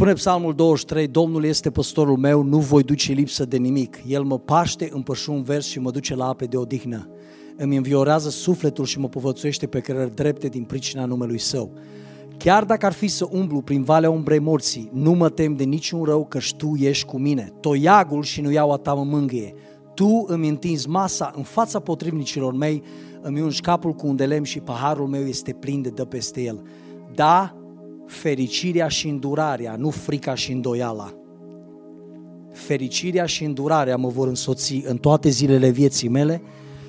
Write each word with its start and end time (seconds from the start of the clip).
Spune 0.00 0.14
Psalmul 0.14 0.54
23, 0.54 1.06
Domnul 1.06 1.44
este 1.44 1.70
păstorul 1.70 2.16
meu, 2.16 2.42
nu 2.42 2.58
voi 2.58 2.82
duce 2.82 3.12
lipsă 3.12 3.44
de 3.44 3.56
nimic. 3.56 4.02
El 4.06 4.22
mă 4.22 4.38
paște 4.38 4.88
în 4.92 5.02
pășun 5.02 5.42
vers 5.42 5.66
și 5.66 5.80
mă 5.80 5.90
duce 5.90 6.14
la 6.14 6.28
ape 6.28 6.44
de 6.44 6.56
odihnă. 6.56 7.08
Îmi 7.56 7.76
înviorează 7.76 8.30
sufletul 8.30 8.84
și 8.84 8.98
mă 8.98 9.08
povățuiește 9.08 9.66
pe 9.66 9.80
cărări 9.80 10.14
drepte 10.14 10.48
din 10.48 10.62
pricina 10.62 11.04
numelui 11.04 11.38
Său. 11.38 11.72
Chiar 12.36 12.64
dacă 12.64 12.86
ar 12.86 12.92
fi 12.92 13.08
să 13.08 13.28
umblu 13.30 13.60
prin 13.60 13.82
valea 13.82 14.10
umbrei 14.10 14.38
morții, 14.38 14.90
nu 14.92 15.12
mă 15.12 15.28
tem 15.28 15.56
de 15.56 15.64
niciun 15.64 16.04
rău, 16.04 16.26
căci 16.26 16.54
Tu 16.54 16.74
ești 16.78 17.04
cu 17.04 17.18
mine. 17.18 17.52
Toiagul 17.60 18.22
și 18.22 18.40
nu 18.40 18.50
iau 18.50 18.72
a 18.72 18.76
Ta 18.76 18.94
mă 18.94 19.04
mângâie. 19.04 19.54
Tu 19.94 20.24
îmi 20.26 20.48
întinzi 20.48 20.88
masa 20.88 21.32
în 21.36 21.42
fața 21.42 21.78
potrivnicilor 21.78 22.52
mei, 22.52 22.82
îmi 23.20 23.40
ungi 23.40 23.60
capul 23.60 23.92
cu 23.92 24.06
un 24.06 24.16
de 24.16 24.26
lemn 24.26 24.44
și 24.44 24.60
paharul 24.60 25.06
meu 25.06 25.22
este 25.22 25.52
plin 25.52 25.82
de 25.82 25.88
dă 25.88 26.04
peste 26.04 26.40
el. 26.40 26.62
Da, 27.14 27.59
fericirea 28.10 28.88
și 28.88 29.08
îndurarea, 29.08 29.76
nu 29.78 29.90
frica 29.90 30.34
și 30.34 30.52
îndoiala. 30.52 31.14
Fericirea 32.52 33.26
și 33.26 33.44
îndurarea 33.44 33.96
mă 33.96 34.08
vor 34.08 34.28
însoți 34.28 34.82
în 34.86 34.96
toate 34.96 35.28
zilele 35.28 35.68
vieții 35.68 36.08
mele 36.08 36.42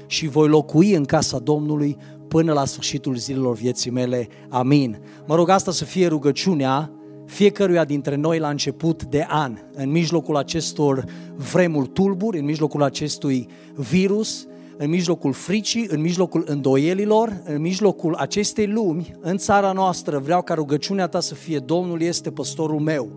și 0.06 0.28
voi 0.28 0.48
locui 0.48 0.94
în 0.94 1.06
casa 1.06 1.40
Domnului 1.40 1.98
până 2.28 2.54
la 2.54 2.66
sfârșitul 2.66 3.16
zilelor 3.16 3.56
vieții 3.56 3.92
mele. 3.92 4.28
Amin. 4.50 5.00
Mă 5.26 5.36
rog 5.36 5.50
asta 5.50 5.72
să 5.72 5.86
fie 5.86 6.08
rugăciunea 6.08 6.92
fiecăruia 7.26 7.86
dintre 7.86 8.16
noi 8.16 8.40
la 8.40 8.50
început 8.50 9.04
de 9.04 9.26
an, 9.30 9.58
în 9.74 9.92
mijlocul 9.92 10.36
acestor 10.36 11.06
vremuri 11.52 11.88
tulburi, 11.88 12.40
în 12.40 12.46
mijlocul 12.46 12.84
acestui 12.84 13.48
virus, 13.76 14.48
în 14.82 14.90
mijlocul 14.90 15.34
fricii, 15.34 15.88
în 15.90 16.02
mijlocul 16.02 16.44
îndoielilor, 16.48 17.42
în 17.46 17.62
mijlocul 17.62 18.16
acestei 18.16 18.68
lumi, 18.68 19.16
în 19.20 19.38
țara 19.38 19.72
noastră, 19.72 20.20
vreau 20.20 20.42
ca 20.42 20.54
rugăciunea 20.54 21.08
ta 21.08 21.20
să 21.20 21.36
fie 21.36 21.60
Domnul 21.60 22.02
este 22.02 22.32
păstorul 22.32 22.80
meu 22.80 23.10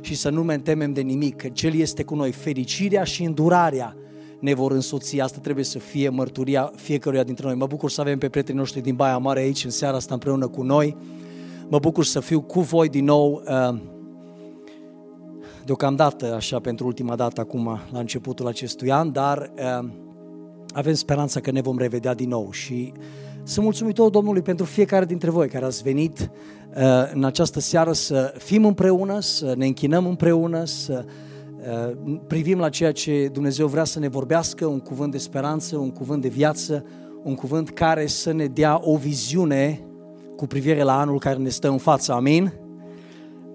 și 0.00 0.14
să 0.14 0.30
nu 0.30 0.42
ne 0.42 0.58
temem 0.58 0.92
de 0.92 1.00
nimic, 1.00 1.36
că 1.36 1.48
Cel 1.48 1.74
este 1.74 2.02
cu 2.02 2.14
noi. 2.14 2.32
Fericirea 2.32 3.04
și 3.04 3.24
îndurarea 3.24 3.96
ne 4.40 4.54
vor 4.54 4.72
însoți. 4.72 5.20
Asta 5.20 5.38
trebuie 5.42 5.64
să 5.64 5.78
fie 5.78 6.08
mărturia 6.08 6.72
fiecăruia 6.76 7.22
dintre 7.22 7.46
noi. 7.46 7.54
Mă 7.54 7.66
bucur 7.66 7.90
să 7.90 8.00
avem 8.00 8.18
pe 8.18 8.28
prietenii 8.28 8.60
noștri 8.60 8.80
din 8.80 8.94
Baia 8.94 9.18
Mare 9.18 9.40
aici 9.40 9.64
în 9.64 9.70
seara 9.70 9.96
asta 9.96 10.14
împreună 10.14 10.48
cu 10.48 10.62
noi. 10.62 10.96
Mă 11.68 11.78
bucur 11.78 12.04
să 12.04 12.20
fiu 12.20 12.40
cu 12.40 12.60
voi 12.60 12.88
din 12.88 13.04
nou 13.04 13.42
uh, 13.46 13.78
deocamdată, 15.64 16.34
așa, 16.34 16.60
pentru 16.60 16.86
ultima 16.86 17.16
dată 17.16 17.40
acum, 17.40 17.78
la 17.92 17.98
începutul 17.98 18.46
acestui 18.46 18.90
an, 18.90 19.12
dar 19.12 19.52
uh, 19.82 19.88
avem 20.72 20.94
speranța 20.94 21.40
că 21.40 21.50
ne 21.50 21.60
vom 21.60 21.78
revedea 21.78 22.14
din 22.14 22.28
nou 22.28 22.50
și 22.50 22.92
sunt 23.44 23.64
mulțumitor 23.64 24.10
Domnului 24.10 24.42
pentru 24.42 24.64
fiecare 24.64 25.04
dintre 25.04 25.30
voi 25.30 25.48
care 25.48 25.64
ați 25.64 25.82
venit 25.82 26.30
uh, 26.76 27.12
în 27.12 27.24
această 27.24 27.60
seară 27.60 27.92
să 27.92 28.34
fim 28.38 28.64
împreună, 28.64 29.20
să 29.20 29.54
ne 29.56 29.66
închinăm 29.66 30.06
împreună, 30.06 30.64
să 30.64 31.04
uh, 31.04 32.16
privim 32.26 32.58
la 32.58 32.68
ceea 32.68 32.92
ce 32.92 33.28
Dumnezeu 33.32 33.66
vrea 33.66 33.84
să 33.84 33.98
ne 33.98 34.08
vorbească, 34.08 34.66
un 34.66 34.80
cuvânt 34.80 35.12
de 35.12 35.18
speranță, 35.18 35.76
un 35.76 35.90
cuvânt 35.90 36.22
de 36.22 36.28
viață, 36.28 36.84
un 37.22 37.34
cuvânt 37.34 37.70
care 37.70 38.06
să 38.06 38.32
ne 38.32 38.46
dea 38.46 38.80
o 38.82 38.96
viziune 38.96 39.84
cu 40.36 40.46
privire 40.46 40.82
la 40.82 41.00
anul 41.00 41.18
care 41.18 41.36
ne 41.36 41.48
stă 41.48 41.68
în 41.68 41.78
față. 41.78 42.12
Amin? 42.12 42.52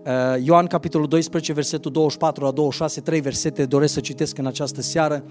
Uh, 0.05 0.43
Ioan, 0.43 0.65
capitolul 0.65 1.07
12, 1.07 1.53
versetul 1.53 1.91
24 1.91 2.43
la 2.43 2.51
26, 2.51 3.01
trei 3.01 3.21
versete 3.21 3.65
doresc 3.65 3.93
să 3.93 3.99
citesc 3.99 4.37
în 4.37 4.45
această 4.45 4.81
seară. 4.81 5.23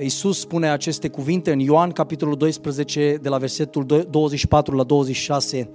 Iisus 0.00 0.40
spune 0.40 0.70
aceste 0.70 1.08
cuvinte 1.08 1.52
în 1.52 1.58
Ioan, 1.58 1.90
capitolul 1.90 2.36
12, 2.36 3.18
de 3.22 3.28
la 3.28 3.38
versetul 3.38 4.06
24 4.10 4.76
la 4.76 4.82
26. 4.82 5.70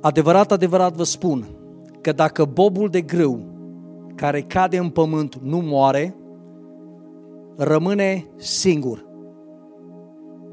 Adevărat, 0.00 0.52
adevărat 0.52 0.94
vă 0.94 1.02
spun 1.02 1.46
că 2.00 2.12
dacă 2.12 2.44
bobul 2.44 2.88
de 2.88 3.00
grâu 3.00 3.52
care 4.14 4.40
cade 4.40 4.78
în 4.78 4.88
pământ 4.88 5.34
nu 5.42 5.58
moare, 5.58 6.16
rămâne 7.56 8.26
singur. 8.36 9.04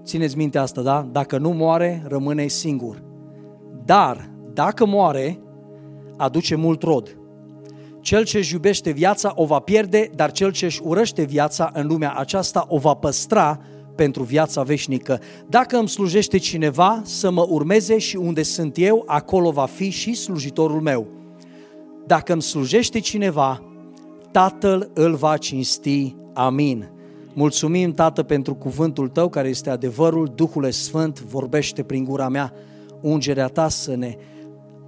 Țineți 0.03 0.37
minte 0.37 0.57
asta, 0.57 0.81
da? 0.81 1.07
Dacă 1.11 1.37
nu 1.37 1.49
moare, 1.49 2.03
rămâne 2.07 2.47
singur. 2.47 3.03
Dar, 3.85 4.29
dacă 4.53 4.85
moare, 4.85 5.39
aduce 6.17 6.55
mult 6.55 6.81
rod. 6.81 7.20
Cel 8.01 8.23
ce 8.23 8.37
își 8.37 8.53
iubește 8.53 8.91
viața 8.91 9.31
o 9.35 9.45
va 9.45 9.59
pierde, 9.59 10.09
dar 10.15 10.31
cel 10.31 10.51
ce 10.51 10.65
își 10.65 10.81
urăște 10.83 11.23
viața 11.23 11.71
în 11.73 11.87
lumea 11.87 12.13
aceasta 12.13 12.65
o 12.67 12.77
va 12.77 12.93
păstra 12.93 13.59
pentru 13.95 14.23
viața 14.23 14.63
veșnică. 14.63 15.19
Dacă 15.47 15.77
îmi 15.77 15.89
slujește 15.89 16.37
cineva, 16.37 17.01
să 17.03 17.31
mă 17.31 17.45
urmeze 17.49 17.97
și 17.97 18.15
unde 18.15 18.43
sunt 18.43 18.77
eu, 18.77 19.03
acolo 19.05 19.51
va 19.51 19.65
fi 19.65 19.89
și 19.89 20.13
slujitorul 20.13 20.81
meu. 20.81 21.07
Dacă 22.05 22.33
îmi 22.33 22.41
slujește 22.41 22.99
cineva, 22.99 23.63
Tatăl 24.31 24.89
îl 24.93 25.15
va 25.15 25.37
cinsti. 25.37 26.15
Amin. 26.33 26.89
Mulțumim, 27.33 27.93
Tată, 27.93 28.23
pentru 28.23 28.55
cuvântul 28.55 29.07
Tău, 29.07 29.29
care 29.29 29.47
este 29.47 29.69
adevărul, 29.69 30.31
Duhul 30.35 30.71
Sfânt 30.71 31.21
vorbește 31.21 31.83
prin 31.83 32.03
gura 32.03 32.29
mea, 32.29 32.53
ungerea 33.01 33.47
Ta 33.47 33.69
să 33.69 33.95
ne 33.95 34.15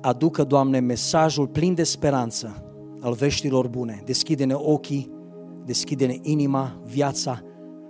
aducă, 0.01 0.43
Doamne, 0.43 0.79
mesajul 0.79 1.47
plin 1.47 1.73
de 1.73 1.83
speranță 1.83 2.62
al 3.03 3.13
veștilor 3.13 3.67
bune. 3.67 4.01
Deschide-ne 4.05 4.53
ochii, 4.53 5.11
deschide-ne 5.65 6.17
inima, 6.21 6.81
viața, 6.85 7.41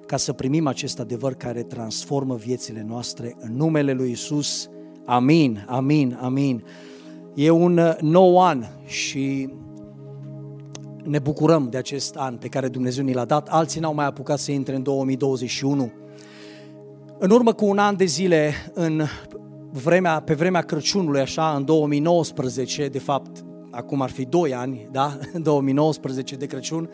ca 0.05 0.17
să 0.17 0.33
primim 0.33 0.67
acest 0.67 0.99
adevăr 0.99 1.33
care 1.33 1.63
transformă 1.63 2.35
viețile 2.35 2.85
noastre 2.87 3.35
în 3.39 3.55
numele 3.55 3.93
lui 3.93 4.11
Isus. 4.11 4.69
Amin, 5.05 5.65
amin, 5.67 6.17
amin. 6.21 6.63
E 7.33 7.49
un 7.49 7.77
uh, 7.77 7.95
nou 8.01 8.41
an 8.41 8.63
și 8.85 9.49
ne 11.03 11.19
bucurăm 11.19 11.67
de 11.69 11.77
acest 11.77 12.15
an 12.15 12.37
pe 12.37 12.47
care 12.47 12.67
Dumnezeu 12.67 13.03
ni 13.03 13.13
l-a 13.13 13.25
dat. 13.25 13.47
Alții 13.47 13.81
n-au 13.81 13.93
mai 13.93 14.05
apucat 14.05 14.39
să 14.39 14.51
intre 14.51 14.75
în 14.75 14.83
2021. 14.83 15.91
În 17.17 17.29
urmă 17.29 17.53
cu 17.53 17.65
un 17.65 17.77
an 17.77 17.95
de 17.95 18.05
zile, 18.05 18.53
în 18.73 19.01
vremea, 19.71 20.19
pe 20.19 20.33
vremea 20.33 20.61
Crăciunului, 20.61 21.21
așa, 21.21 21.53
în 21.55 21.65
2019, 21.65 22.87
de 22.87 22.99
fapt, 22.99 23.45
acum 23.73 24.01
ar 24.01 24.09
fi 24.09 24.25
2 24.25 24.53
ani, 24.53 24.87
da, 24.91 25.17
2019 25.33 26.35
de 26.35 26.45
Crăciun, 26.45 26.89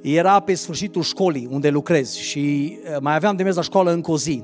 era 0.00 0.40
pe 0.40 0.54
sfârșitul 0.54 1.02
școlii 1.02 1.48
unde 1.50 1.70
lucrez 1.70 2.14
și 2.14 2.78
eh, 2.84 2.96
mai 3.00 3.14
aveam 3.14 3.36
de 3.36 3.42
mers 3.42 3.56
la 3.56 3.62
școală 3.62 3.92
încă 3.92 4.10
o 4.10 4.16
zi. 4.16 4.42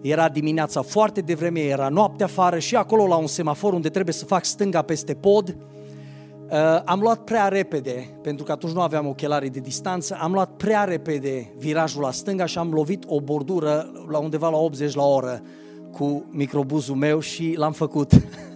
Era 0.00 0.28
dimineața 0.28 0.82
foarte 0.82 1.20
devreme, 1.20 1.60
era 1.60 1.88
noapte 1.88 2.24
afară 2.24 2.58
și 2.58 2.76
acolo 2.76 3.06
la 3.06 3.16
un 3.16 3.26
semafor 3.26 3.72
unde 3.72 3.88
trebuie 3.88 4.14
să 4.14 4.24
fac 4.24 4.44
stânga 4.44 4.82
peste 4.82 5.14
pod, 5.14 5.56
Uh, 6.50 6.82
am 6.84 7.00
luat 7.00 7.24
prea 7.24 7.48
repede, 7.48 8.18
pentru 8.22 8.44
că 8.44 8.52
atunci 8.52 8.72
nu 8.72 8.80
aveam 8.80 9.06
ochelarii 9.06 9.50
de 9.50 9.58
distanță, 9.58 10.18
am 10.20 10.32
luat 10.32 10.50
prea 10.56 10.84
repede 10.84 11.52
virajul 11.58 12.02
la 12.02 12.10
stânga 12.10 12.46
și 12.46 12.58
am 12.58 12.72
lovit 12.72 13.04
o 13.06 13.20
bordură 13.20 13.92
la 14.08 14.18
undeva 14.18 14.48
la 14.48 14.56
80 14.56 14.94
la 14.94 15.04
oră 15.04 15.42
cu 15.92 16.24
microbuzul 16.30 16.94
meu 16.94 17.20
și 17.20 17.54
l-am 17.56 17.72
făcut. 17.72 18.12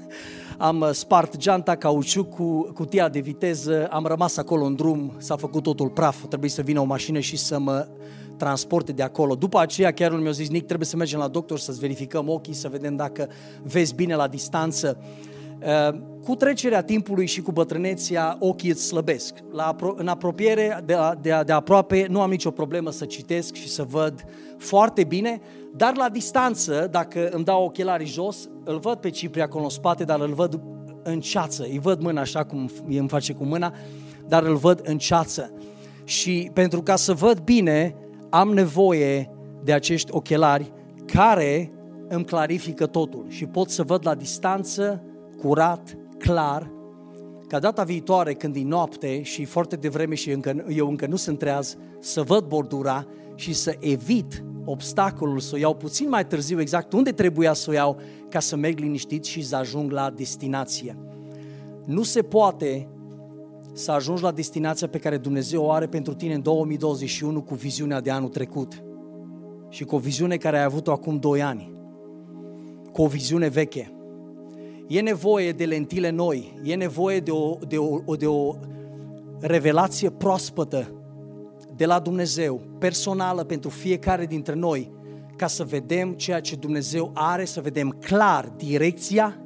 am 0.59 0.81
uh, 0.81 0.91
spart 0.91 1.37
geanta, 1.37 1.77
cauciuc 1.77 2.35
cu 2.35 2.73
cutia 2.75 3.09
de 3.09 3.21
viteză, 3.21 3.87
am 3.91 4.07
rămas 4.07 4.37
acolo 4.37 4.65
în 4.65 4.75
drum, 4.75 5.13
s-a 5.19 5.37
făcut 5.37 5.63
totul 5.63 5.89
praf, 5.89 6.25
trebuie 6.29 6.51
să 6.51 6.63
vină 6.63 6.81
o 6.81 6.85
mașină 6.85 7.19
și 7.19 7.37
să 7.37 7.59
mă 7.59 7.89
transporte 8.37 8.93
de 8.93 9.03
acolo. 9.03 9.35
După 9.35 9.59
aceea 9.59 9.93
chiar 9.93 10.17
mi-a 10.17 10.31
zis, 10.31 10.49
Nic, 10.49 10.65
trebuie 10.67 10.87
să 10.87 10.97
mergem 10.97 11.19
la 11.19 11.29
doctor 11.29 11.59
să-ți 11.59 11.81
verificăm 11.81 12.29
ochii, 12.29 12.55
să 12.55 12.69
vedem 12.69 12.97
dacă 12.97 13.29
vezi 13.63 13.95
bine 13.95 14.15
la 14.15 14.29
distanță. 14.29 14.99
Uh, 15.61 15.99
cu 16.25 16.35
trecerea 16.35 16.83
timpului 16.83 17.27
și 17.27 17.43
cu 17.43 17.53
bătrâneția, 17.53 18.37
ochii 18.41 18.71
îți 18.71 18.87
slăbesc. 18.87 19.35
La, 19.53 19.77
în 19.97 20.09
apropiere 20.09 20.83
de, 20.85 20.97
de, 21.21 21.43
de 21.47 21.53
aproape 21.53 22.07
nu 22.11 22.21
am 22.21 22.31
nicio 22.31 22.50
problemă 22.50 22.91
să 22.91 23.05
citesc 23.05 23.55
și 23.55 23.69
să 23.69 23.83
văd 23.83 24.25
foarte 24.59 25.05
bine, 25.05 25.41
dar 25.76 25.97
la 25.97 26.09
distanță, 26.09 26.88
dacă 26.91 27.29
îmi 27.29 27.44
dau 27.44 27.65
ochelarii 27.65 28.06
jos, 28.06 28.49
îl 28.65 28.79
văd 28.79 28.99
pe 28.99 29.11
Cipri 29.11 29.41
acolo 29.41 29.65
în 29.65 29.71
spate, 29.71 30.05
dar 30.05 30.21
îl 30.21 30.32
văd 30.32 30.61
în 31.03 31.21
ceață. 31.21 31.62
Îi 31.62 31.79
văd 31.79 32.00
mâna 32.00 32.21
așa 32.21 32.44
cum 32.44 32.71
îmi 32.88 33.09
face 33.09 33.32
cu 33.32 33.44
mâna, 33.44 33.75
dar 34.29 34.43
îl 34.43 34.56
văd 34.56 34.81
în 34.85 34.99
ceață. 34.99 35.53
Și 36.05 36.50
pentru 36.53 36.82
ca 36.82 36.97
să 36.97 37.12
văd 37.12 37.38
bine, 37.41 37.94
am 38.31 38.53
nevoie 38.53 39.31
de 39.62 39.73
acești 39.73 40.12
ochelari 40.12 40.73
care 41.05 41.73
îmi 42.09 42.25
clarifică 42.25 42.87
totul 42.87 43.25
și 43.29 43.47
pot 43.47 43.71
să 43.71 43.82
văd 43.82 44.06
la 44.06 44.15
distanță, 44.15 45.03
curat, 45.41 45.97
clar, 46.19 46.71
ca 47.49 47.59
data 47.59 47.82
viitoare 47.82 48.35
când 48.35 48.56
e 48.56 48.62
noapte 48.62 49.23
și 49.23 49.44
foarte 49.44 49.76
devreme 49.76 50.15
și 50.15 50.31
încă, 50.31 50.65
eu 50.69 50.88
încă 50.88 51.06
nu 51.06 51.17
sunt 51.17 51.38
treaz, 51.38 51.76
să 52.00 52.23
văd 52.23 52.44
bordura 52.44 53.06
și 53.35 53.53
să 53.53 53.76
evit 53.81 54.44
obstacolul 54.64 55.40
să 55.40 55.55
o 55.55 55.58
iau 55.58 55.75
puțin 55.75 56.08
mai 56.08 56.26
târziu 56.26 56.61
exact 56.61 56.93
unde 56.93 57.12
trebuia 57.12 57.52
să 57.52 57.70
o 57.70 57.72
iau 57.72 58.00
ca 58.28 58.40
să 58.40 58.56
merg 58.56 58.78
liniștit 58.78 59.25
și 59.25 59.43
să 59.43 59.56
ajung 59.56 59.90
la 59.90 60.11
destinație. 60.11 60.96
Nu 61.84 62.02
se 62.02 62.22
poate 62.22 62.88
să 63.72 63.93
ajungi 63.93 64.22
la 64.22 64.32
destinația 64.32 64.88
pe 64.88 64.99
care 64.99 65.16
Dumnezeu 65.16 65.64
o 65.64 65.70
are 65.70 65.87
pentru 65.87 66.14
tine 66.14 66.34
în 66.34 66.43
2021 66.43 67.43
cu 67.43 67.55
viziunea 67.55 68.00
de 68.00 68.11
anul 68.11 68.28
trecut 68.28 68.82
și 69.69 69.84
cu 69.84 69.94
o 69.94 69.99
viziune 69.99 70.37
care 70.37 70.58
ai 70.58 70.64
avut-o 70.64 70.93
acum 70.93 71.16
2 71.16 71.43
ani, 71.43 71.72
cu 72.93 73.02
o 73.02 73.06
viziune 73.06 73.49
veche. 73.49 73.93
E 74.88 75.00
nevoie 75.00 75.52
de 75.52 75.64
lentile 75.64 76.11
noi, 76.11 76.61
e 76.64 76.75
nevoie 76.75 77.20
de 77.20 77.31
o, 77.31 77.58
de 77.69 77.78
o, 77.78 78.16
de 78.16 78.26
o 78.26 78.55
revelație 79.40 80.11
proaspătă 80.11 81.04
de 81.76 81.87
la 81.87 81.99
Dumnezeu, 81.99 82.61
personală 82.79 83.44
pentru 83.44 83.71
fiecare 83.71 84.26
dintre 84.26 84.55
noi, 84.55 84.93
ca 85.37 85.47
să 85.47 85.65
vedem 85.65 86.12
ceea 86.12 86.41
ce 86.41 86.56
Dumnezeu 86.56 87.11
are, 87.15 87.44
să 87.44 87.61
vedem 87.61 87.97
clar 88.00 88.53
direcția 88.56 89.38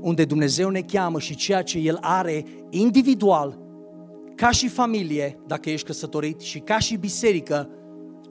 unde 0.00 0.24
Dumnezeu 0.24 0.68
ne 0.68 0.80
cheamă 0.80 1.18
și 1.18 1.36
ceea 1.36 1.62
ce 1.62 1.78
El 1.78 1.98
are 2.00 2.44
individual, 2.70 3.58
ca 4.34 4.50
și 4.50 4.68
familie, 4.68 5.38
dacă 5.46 5.70
ești 5.70 5.86
căsătorit, 5.86 6.40
și 6.40 6.58
ca 6.58 6.78
și 6.78 6.96
biserică 6.96 7.68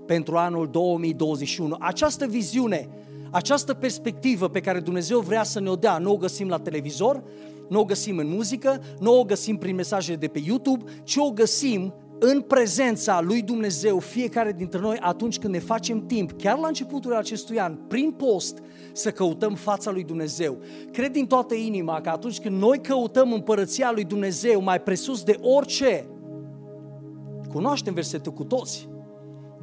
pentru 0.05 0.35
anul 0.35 0.67
2021. 0.67 1.75
Această 1.79 2.25
viziune, 2.25 2.89
această 3.31 3.73
perspectivă 3.73 4.49
pe 4.49 4.59
care 4.59 4.79
Dumnezeu 4.79 5.19
vrea 5.19 5.43
să 5.43 5.59
ne-o 5.59 5.75
dea, 5.75 5.97
nu 5.97 6.11
o 6.11 6.17
găsim 6.17 6.47
la 6.47 6.59
televizor, 6.59 7.23
nu 7.69 7.79
o 7.79 7.85
găsim 7.85 8.17
în 8.17 8.27
muzică, 8.27 8.83
nu 8.99 9.19
o 9.19 9.23
găsim 9.23 9.57
prin 9.57 9.75
mesaje 9.75 10.15
de 10.15 10.27
pe 10.27 10.41
YouTube, 10.45 10.83
ci 11.03 11.15
o 11.17 11.31
găsim 11.31 11.93
în 12.25 12.41
prezența 12.41 13.21
lui 13.21 13.41
Dumnezeu 13.41 13.99
fiecare 13.99 14.51
dintre 14.51 14.79
noi 14.79 14.97
atunci 14.99 15.39
când 15.39 15.53
ne 15.53 15.59
facem 15.59 16.05
timp, 16.05 16.31
chiar 16.31 16.57
la 16.57 16.67
începutul 16.67 17.15
acestui 17.15 17.59
an, 17.59 17.75
prin 17.87 18.11
post, 18.11 18.61
să 18.93 19.11
căutăm 19.11 19.55
fața 19.55 19.91
lui 19.91 20.03
Dumnezeu. 20.03 20.57
Cred 20.91 21.11
din 21.11 21.27
toată 21.27 21.53
inima 21.53 22.01
că 22.01 22.09
atunci 22.09 22.39
când 22.39 22.61
noi 22.61 22.81
căutăm 22.81 23.33
împărăția 23.33 23.91
lui 23.91 24.03
Dumnezeu 24.03 24.61
mai 24.61 24.81
presus 24.81 25.23
de 25.23 25.37
orice, 25.41 26.05
cunoaștem 27.49 27.93
versetul 27.93 28.31
cu 28.31 28.43
toți, 28.43 28.87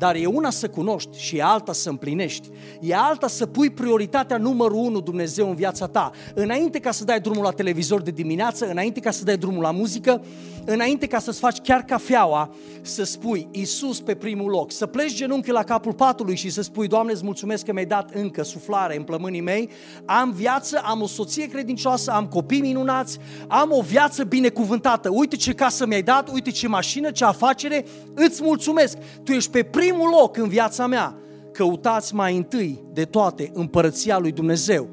dar 0.01 0.15
e 0.15 0.27
una 0.27 0.51
să 0.51 0.69
cunoști 0.69 1.19
și 1.19 1.37
e 1.37 1.43
alta 1.43 1.73
să 1.73 1.89
împlinești. 1.89 2.49
E 2.81 2.95
alta 2.95 3.29
să 3.29 3.47
pui 3.47 3.71
prioritatea 3.71 4.37
numărul 4.37 4.77
unu 4.77 5.01
Dumnezeu 5.01 5.49
în 5.49 5.55
viața 5.55 5.87
ta. 5.87 6.11
Înainte 6.35 6.79
ca 6.79 6.91
să 6.91 7.05
dai 7.05 7.21
drumul 7.21 7.43
la 7.43 7.51
televizor 7.51 8.03
de 8.03 8.11
dimineață, 8.11 8.71
înainte 8.71 9.01
ca 9.01 9.11
să 9.11 9.25
dai 9.25 9.37
drumul 9.37 9.63
la 9.63 9.71
muzică, 9.71 10.25
înainte 10.65 11.07
ca 11.07 11.19
să-ți 11.19 11.39
faci 11.39 11.59
chiar 11.59 11.83
cafeaua, 11.83 12.55
să 12.83 13.05
spui 13.05 13.49
Isus 13.51 14.01
pe 14.01 14.15
primul 14.15 14.51
loc. 14.51 14.73
Să 14.73 14.87
pleci 14.87 15.15
genunchiul 15.15 15.55
la 15.55 15.63
capul 15.63 15.93
patului 15.93 16.37
și 16.37 16.51
să 16.51 16.63
spui 16.63 16.89
Doamne, 16.89 17.13
îți 17.13 17.25
mulțumesc 17.25 17.65
că 17.65 17.73
mi-ai 17.73 17.87
dat 17.87 18.11
încă 18.15 18.43
suflare 18.43 18.97
în 18.97 19.03
plămânii 19.03 19.41
mei. 19.41 19.71
Am 20.05 20.31
viață, 20.33 20.81
am 20.85 21.03
o 21.03 21.07
soție 21.07 21.47
credincioasă, 21.47 22.11
am 22.11 22.27
copii 22.27 22.61
minunați, 22.61 23.19
am 23.49 23.71
o 23.73 23.81
viață 23.81 24.25
binecuvântată. 24.25 25.09
Uite 25.13 25.37
ce 25.37 25.53
casă 25.53 25.87
mi-ai 25.87 26.03
dat, 26.03 26.33
uite 26.33 26.51
ce 26.51 26.69
mașină, 26.69 27.11
ce 27.11 27.25
afacere, 27.25 27.85
îți 28.15 28.43
mulțumesc. 28.43 28.97
Tu 29.25 29.33
ești 29.33 29.51
pe 29.51 29.63
primul 29.63 29.89
primul 29.91 30.11
loc 30.21 30.37
în 30.37 30.49
viața 30.49 30.87
mea. 30.87 31.15
Căutați 31.53 32.15
mai 32.15 32.37
întâi 32.37 32.83
de 32.93 33.05
toate 33.05 33.51
împărăția 33.55 34.19
lui 34.19 34.33
Dumnezeu. 34.33 34.89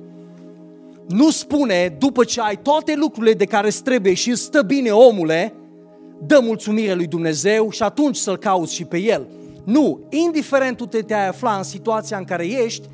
Nu 1.08 1.30
spune, 1.30 1.96
după 2.00 2.24
ce 2.24 2.42
ai 2.42 2.60
toate 2.62 2.96
lucrurile 2.96 3.34
de 3.34 3.46
care 3.46 3.68
îți 3.68 3.84
trebuie 3.84 4.14
și 4.14 4.30
îți 4.30 4.42
stă 4.42 4.62
bine 4.62 4.90
omule, 4.90 5.54
dă 6.22 6.40
mulțumire 6.44 6.94
lui 6.94 7.08
Dumnezeu 7.08 7.70
și 7.70 7.84
atunci 7.84 8.16
să-L 8.16 8.38
cauți 8.38 8.74
și 8.74 8.86
pe 8.86 8.98
El. 8.98 9.28
Nu, 9.64 10.00
indiferent 10.10 10.78
tu 10.78 10.86
te-ai 10.86 11.28
afla 11.28 11.56
în 11.56 11.64
situația 11.64 12.18
în 12.18 12.24
care 12.24 12.46
ești, 12.46 12.88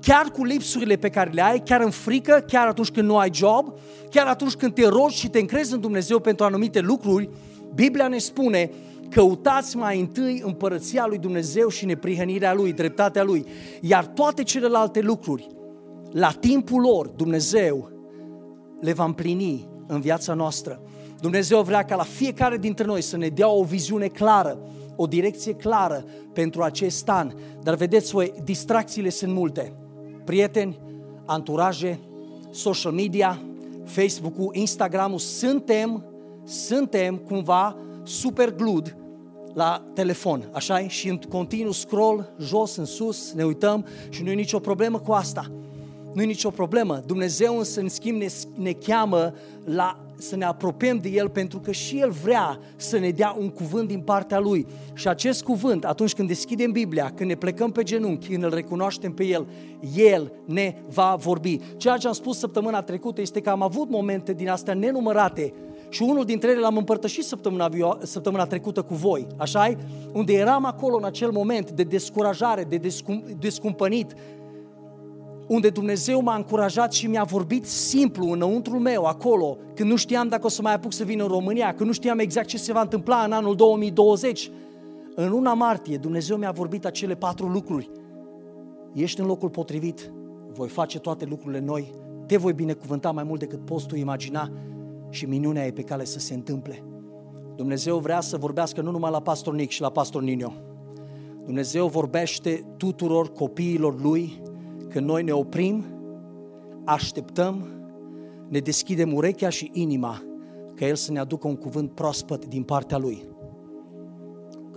chiar 0.00 0.30
cu 0.32 0.44
lipsurile 0.44 0.96
pe 0.96 1.08
care 1.08 1.30
le 1.30 1.42
ai, 1.42 1.62
chiar 1.64 1.80
în 1.80 1.90
frică, 1.90 2.44
chiar 2.48 2.66
atunci 2.66 2.90
când 2.90 3.08
nu 3.08 3.16
ai 3.16 3.30
job, 3.32 3.72
chiar 4.10 4.26
atunci 4.26 4.54
când 4.54 4.74
te 4.74 4.88
rogi 4.88 5.18
și 5.18 5.28
te 5.28 5.38
încrezi 5.38 5.72
în 5.72 5.80
Dumnezeu 5.80 6.18
pentru 6.18 6.44
anumite 6.44 6.80
lucruri, 6.80 7.28
Biblia 7.74 8.08
ne 8.08 8.18
spune 8.18 8.70
Căutați 9.14 9.76
mai 9.76 10.00
întâi 10.00 10.42
împărăția 10.44 11.06
lui 11.06 11.18
Dumnezeu 11.18 11.68
și 11.68 11.84
neprihănirea 11.84 12.54
lui, 12.54 12.72
dreptatea 12.72 13.22
lui. 13.22 13.46
Iar 13.80 14.06
toate 14.06 14.42
celelalte 14.42 15.00
lucruri, 15.00 15.46
la 16.10 16.30
timpul 16.30 16.80
lor, 16.80 17.06
Dumnezeu 17.06 17.90
le 18.80 18.92
va 18.92 19.04
împlini 19.04 19.68
în 19.86 20.00
viața 20.00 20.34
noastră. 20.34 20.80
Dumnezeu 21.20 21.62
vrea 21.62 21.84
ca 21.84 21.96
la 21.96 22.02
fiecare 22.02 22.56
dintre 22.56 22.84
noi 22.84 23.00
să 23.00 23.16
ne 23.16 23.28
dea 23.28 23.48
o 23.48 23.62
viziune 23.62 24.06
clară, 24.06 24.58
o 24.96 25.06
direcție 25.06 25.52
clară 25.52 26.04
pentru 26.32 26.62
acest 26.62 27.08
an. 27.08 27.32
Dar 27.62 27.74
vedeți 27.74 28.12
voi, 28.12 28.32
distracțiile 28.44 29.08
sunt 29.08 29.32
multe. 29.32 29.72
Prieteni, 30.24 30.78
anturaje, 31.24 32.00
social 32.50 32.92
media, 32.92 33.42
Facebook-ul, 33.84 34.50
Instagram-ul, 34.52 35.18
suntem, 35.18 36.04
suntem 36.44 37.16
cumva 37.16 37.76
super 38.02 38.54
glud 38.54 38.96
la 39.54 39.84
telefon, 39.94 40.48
așa 40.52 40.88
Și 40.88 41.08
în 41.08 41.18
continuu 41.18 41.72
scroll, 41.72 42.34
jos 42.40 42.76
în 42.76 42.84
sus, 42.84 43.32
ne 43.32 43.44
uităm 43.44 43.86
și 44.08 44.22
nu 44.22 44.30
e 44.30 44.34
nicio 44.34 44.58
problemă 44.58 44.98
cu 44.98 45.12
asta. 45.12 45.50
Nu 46.14 46.22
e 46.22 46.24
nicio 46.24 46.50
problemă. 46.50 47.02
Dumnezeu 47.06 47.58
însă, 47.58 47.80
în 47.80 47.88
schimb, 47.88 48.20
ne, 48.20 48.26
ne 48.54 48.72
cheamă 48.72 49.34
la 49.64 49.98
să 50.18 50.36
ne 50.36 50.44
apropiem 50.44 50.98
de 50.98 51.08
El 51.08 51.28
pentru 51.28 51.58
că 51.58 51.72
și 51.72 51.98
El 51.98 52.10
vrea 52.10 52.58
să 52.76 52.98
ne 52.98 53.10
dea 53.10 53.36
un 53.38 53.48
cuvânt 53.48 53.88
din 53.88 54.00
partea 54.00 54.38
Lui. 54.38 54.66
Și 54.94 55.08
acest 55.08 55.42
cuvânt, 55.42 55.84
atunci 55.84 56.14
când 56.14 56.28
deschidem 56.28 56.72
Biblia, 56.72 57.12
când 57.14 57.28
ne 57.28 57.34
plecăm 57.34 57.70
pe 57.70 57.82
genunchi, 57.82 58.28
când 58.28 58.42
îl 58.42 58.54
recunoaștem 58.54 59.12
pe 59.12 59.24
El, 59.24 59.46
El 59.96 60.32
ne 60.44 60.74
va 60.88 61.14
vorbi. 61.18 61.60
Ceea 61.76 61.96
ce 61.96 62.06
am 62.06 62.12
spus 62.12 62.38
săptămâna 62.38 62.82
trecută 62.82 63.20
este 63.20 63.40
că 63.40 63.50
am 63.50 63.62
avut 63.62 63.90
momente 63.90 64.32
din 64.32 64.48
astea 64.48 64.74
nenumărate 64.74 65.52
și 65.88 66.02
unul 66.02 66.24
dintre 66.24 66.50
ele 66.50 66.60
l-am 66.60 66.76
împărtășit 66.76 67.24
săptămâna, 67.24 67.68
săptămâna 68.02 68.46
trecută 68.46 68.82
cu 68.82 68.94
voi, 68.94 69.26
așa 69.36 69.74
Unde 70.12 70.32
eram 70.32 70.64
acolo 70.64 70.96
în 70.96 71.04
acel 71.04 71.30
moment 71.30 71.70
de 71.70 71.82
descurajare, 71.82 72.64
de 72.68 72.76
descum, 72.76 73.24
descumpănit, 73.38 74.14
unde 75.46 75.68
Dumnezeu 75.68 76.22
m-a 76.22 76.34
încurajat 76.34 76.92
și 76.92 77.06
mi-a 77.06 77.24
vorbit 77.24 77.66
simplu 77.66 78.30
înăuntru 78.30 78.78
meu, 78.78 79.04
acolo, 79.04 79.56
când 79.74 79.90
nu 79.90 79.96
știam 79.96 80.28
dacă 80.28 80.46
o 80.46 80.48
să 80.48 80.62
mai 80.62 80.74
apuc 80.74 80.92
să 80.92 81.04
vin 81.04 81.20
în 81.20 81.26
România, 81.26 81.74
când 81.74 81.88
nu 81.88 81.94
știam 81.94 82.18
exact 82.18 82.46
ce 82.46 82.58
se 82.58 82.72
va 82.72 82.80
întâmpla 82.80 83.16
în 83.16 83.32
anul 83.32 83.54
2020. 83.54 84.50
În 85.14 85.30
luna 85.30 85.54
martie, 85.54 85.96
Dumnezeu 85.96 86.36
mi-a 86.36 86.50
vorbit 86.50 86.84
acele 86.84 87.14
patru 87.14 87.46
lucruri. 87.46 87.90
Ești 88.92 89.20
în 89.20 89.26
locul 89.26 89.48
potrivit, 89.48 90.12
voi 90.52 90.68
face 90.68 90.98
toate 90.98 91.24
lucrurile 91.24 91.60
noi, 91.60 91.94
te 92.26 92.36
voi 92.36 92.52
binecuvânta 92.52 93.10
mai 93.10 93.24
mult 93.24 93.40
decât 93.40 93.64
poți 93.64 93.86
tu 93.86 93.96
imagina 93.96 94.50
și 95.10 95.24
minunea 95.24 95.66
e 95.66 95.70
pe 95.70 95.82
cale 95.82 96.04
să 96.04 96.18
se 96.18 96.34
întâmple. 96.34 96.84
Dumnezeu 97.56 97.98
vrea 97.98 98.20
să 98.20 98.36
vorbească 98.36 98.80
nu 98.80 98.90
numai 98.90 99.10
la 99.10 99.20
pastor 99.20 99.54
Nic 99.54 99.70
și 99.70 99.80
la 99.80 99.90
pastor 99.90 100.22
Nino. 100.22 100.52
Dumnezeu 101.44 101.86
vorbește 101.86 102.64
tuturor 102.76 103.32
copiilor 103.32 104.00
Lui 104.00 104.42
când 104.94 105.06
noi 105.06 105.22
ne 105.22 105.32
oprim, 105.32 105.84
așteptăm, 106.84 107.68
ne 108.48 108.58
deschidem 108.58 109.12
urechea 109.12 109.48
și 109.48 109.70
inima 109.72 110.22
ca 110.74 110.86
El 110.86 110.94
să 110.94 111.12
ne 111.12 111.18
aducă 111.18 111.48
un 111.48 111.56
cuvânt 111.56 111.90
proaspăt 111.90 112.46
din 112.46 112.62
partea 112.62 112.98
Lui. 112.98 113.24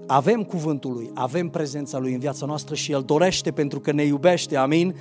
Avem 0.07 0.43
cuvântul 0.43 0.93
Lui, 0.93 1.11
avem 1.13 1.49
prezența 1.49 1.97
Lui 1.97 2.13
în 2.13 2.19
viața 2.19 2.45
noastră 2.45 2.75
și 2.75 2.91
El 2.91 3.01
dorește 3.01 3.51
pentru 3.51 3.79
că 3.79 3.91
ne 3.91 4.03
iubește, 4.03 4.55
amin? 4.55 4.95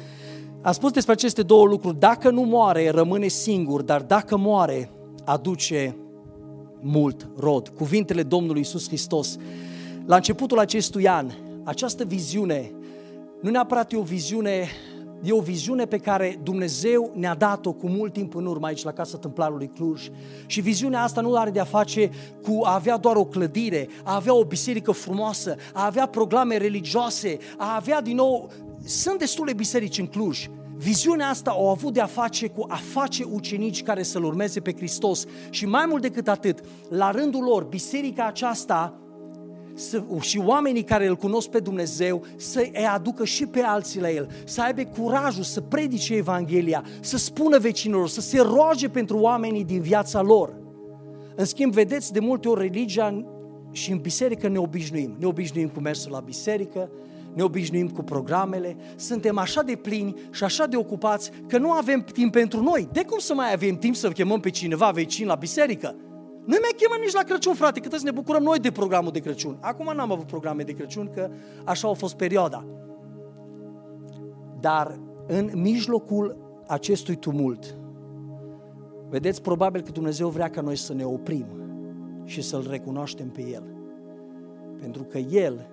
A 0.63 0.73
spus 0.73 0.91
despre 0.91 1.13
aceste 1.13 1.43
două 1.43 1.67
lucruri, 1.67 1.99
dacă 1.99 2.31
nu 2.31 2.43
moare, 2.43 2.91
rămâne 2.91 3.27
singur, 3.27 3.83
dar 3.83 4.03
dacă 4.03 4.37
moare, 4.37 4.91
aduce 5.25 5.97
mult 6.81 7.29
rod. 7.39 7.69
Cuvintele 7.69 8.23
Domnului 8.23 8.61
Isus 8.61 8.87
Hristos. 8.87 9.37
La 10.07 10.17
începutul 10.17 10.59
acestui 10.59 11.09
an, 11.09 11.31
această 11.65 12.05
viziune 12.05 12.71
nu 13.43 13.51
neapărat 13.51 13.93
e 13.93 13.97
o 13.97 14.03
viziune 14.03 14.69
E 15.23 15.33
o 15.33 15.41
viziune 15.41 15.85
pe 15.85 15.99
care 15.99 16.41
Dumnezeu 16.43 17.13
ne-a 17.15 17.35
dat-o 17.35 17.73
cu 17.73 17.89
mult 17.89 18.13
timp 18.13 18.35
în 18.35 18.47
urmă 18.47 18.67
aici 18.67 18.85
la 18.85 18.93
Casa 18.93 19.19
Templarului 19.19 19.71
Cluj. 19.75 20.09
Și 20.47 20.61
viziunea 20.61 21.03
asta 21.03 21.21
nu 21.21 21.37
are 21.37 21.51
de-a 21.51 21.65
face 21.65 22.11
cu 22.43 22.61
a 22.65 22.75
avea 22.75 22.97
doar 22.97 23.17
o 23.17 23.25
clădire, 23.25 23.89
a 24.05 24.15
avea 24.15 24.35
o 24.35 24.45
biserică 24.45 24.93
frumoasă, 24.93 25.57
a 25.73 25.85
avea 25.85 26.07
programe 26.07 26.57
religioase, 26.57 27.39
a 27.57 27.75
avea 27.75 28.01
din 28.01 28.17
nou... 28.17 28.51
Sunt 28.85 29.19
destule 29.19 29.53
biserici 29.53 29.99
în 29.99 30.07
Cluj, 30.07 30.49
Viziunea 30.79 31.29
asta 31.29 31.51
au 31.51 31.71
avut 31.71 31.93
de 31.93 32.01
a 32.01 32.07
face 32.07 32.49
cu 32.49 32.65
a 32.69 32.75
face 32.93 33.25
ucenici 33.25 33.83
care 33.83 34.03
să-L 34.03 34.25
urmeze 34.25 34.61
pe 34.61 34.75
Hristos 34.77 35.25
și 35.51 35.67
mai 35.67 35.87
mult 35.89 36.03
decât 36.03 36.29
atât, 36.29 36.61
la 36.89 37.11
rândul 37.11 37.43
lor, 37.43 37.65
biserica 37.65 38.27
aceasta 38.27 39.01
să, 39.77 40.03
și 40.21 40.39
oamenii 40.45 40.83
care 40.83 41.07
îl 41.07 41.17
cunosc 41.17 41.49
pe 41.49 41.59
Dumnezeu 41.59 42.25
să 42.37 42.59
îi 42.59 42.87
aducă 42.87 43.25
și 43.25 43.47
pe 43.47 43.61
alții 43.61 44.01
la 44.01 44.11
El, 44.11 44.31
să 44.45 44.63
aibă 44.63 44.83
curajul 44.83 45.43
să 45.43 45.61
predice 45.61 46.15
Evanghelia, 46.15 46.85
să 47.01 47.17
spună 47.17 47.59
vecinilor, 47.59 48.09
să 48.09 48.21
se 48.21 48.41
roage 48.41 48.89
pentru 48.89 49.19
oamenii 49.19 49.65
din 49.65 49.81
viața 49.81 50.23
lor. 50.23 50.55
În 51.35 51.45
schimb, 51.45 51.73
vedeți, 51.73 52.13
de 52.13 52.21
multe 52.21 52.49
ori 52.49 52.61
religia 52.61 53.25
și 53.71 53.93
în 53.93 53.99
biserică 53.99 54.49
ne 54.49 54.59
obișnuim. 54.59 55.17
Ne 55.19 55.27
obișnuim 55.27 55.69
cu 55.69 55.81
mersul 55.81 56.13
la 56.13 56.21
biserică, 56.21 56.91
ne 57.35 57.43
obișnuim 57.43 57.89
cu 57.89 58.03
programele, 58.03 58.77
suntem 58.97 59.39
așa 59.39 59.63
de 59.63 59.75
plini 59.75 60.15
și 60.31 60.45
așa 60.45 60.67
de 60.67 60.77
ocupați 60.77 61.31
că 61.47 61.59
nu 61.59 61.71
avem 61.71 62.05
timp 62.13 62.33
pentru 62.33 62.63
noi. 62.63 62.89
De 62.93 63.05
cum 63.05 63.19
să 63.19 63.35
mai 63.35 63.53
avem 63.53 63.77
timp 63.77 63.95
să 63.95 64.09
chemăm 64.09 64.41
pe 64.41 64.51
cineva 64.51 64.91
vecin 64.91 65.27
la 65.27 65.35
biserică? 65.35 65.95
Nu 66.47 66.57
mai 66.61 66.73
chemăm 66.77 67.01
nici 67.01 67.13
la 67.13 67.23
Crăciun, 67.23 67.55
frate, 67.55 67.81
cât 67.81 67.93
să 67.93 68.01
ne 68.05 68.11
bucurăm 68.11 68.43
noi 68.43 68.59
de 68.59 68.71
programul 68.71 69.13
de 69.13 69.21
Crăciun. 69.21 69.59
Acum 69.61 69.93
n-am 69.95 70.13
avut 70.13 70.27
programe 70.27 70.63
de 70.63 70.73
Crăciun, 70.73 71.11
că 71.15 71.31
așa 71.65 71.89
a 71.89 71.93
fost 71.93 72.17
perioada. 72.17 72.65
Dar 74.61 75.01
în 75.27 75.51
mijlocul 75.55 76.37
acestui 76.67 77.17
tumult, 77.17 77.77
Vedeți, 79.09 79.43
probabil 79.43 79.81
că 79.81 79.91
Dumnezeu 79.91 80.29
vrea 80.29 80.51
ca 80.51 80.61
noi 80.61 80.77
să 80.77 80.95
ne 80.95 81.05
oprim 81.05 81.47
și 82.25 82.43
să-L 82.43 82.67
recunoaștem 82.71 83.29
pe 83.29 83.43
El. 83.43 83.63
Pentru 84.81 85.03
că 85.03 85.19
El 85.19 85.71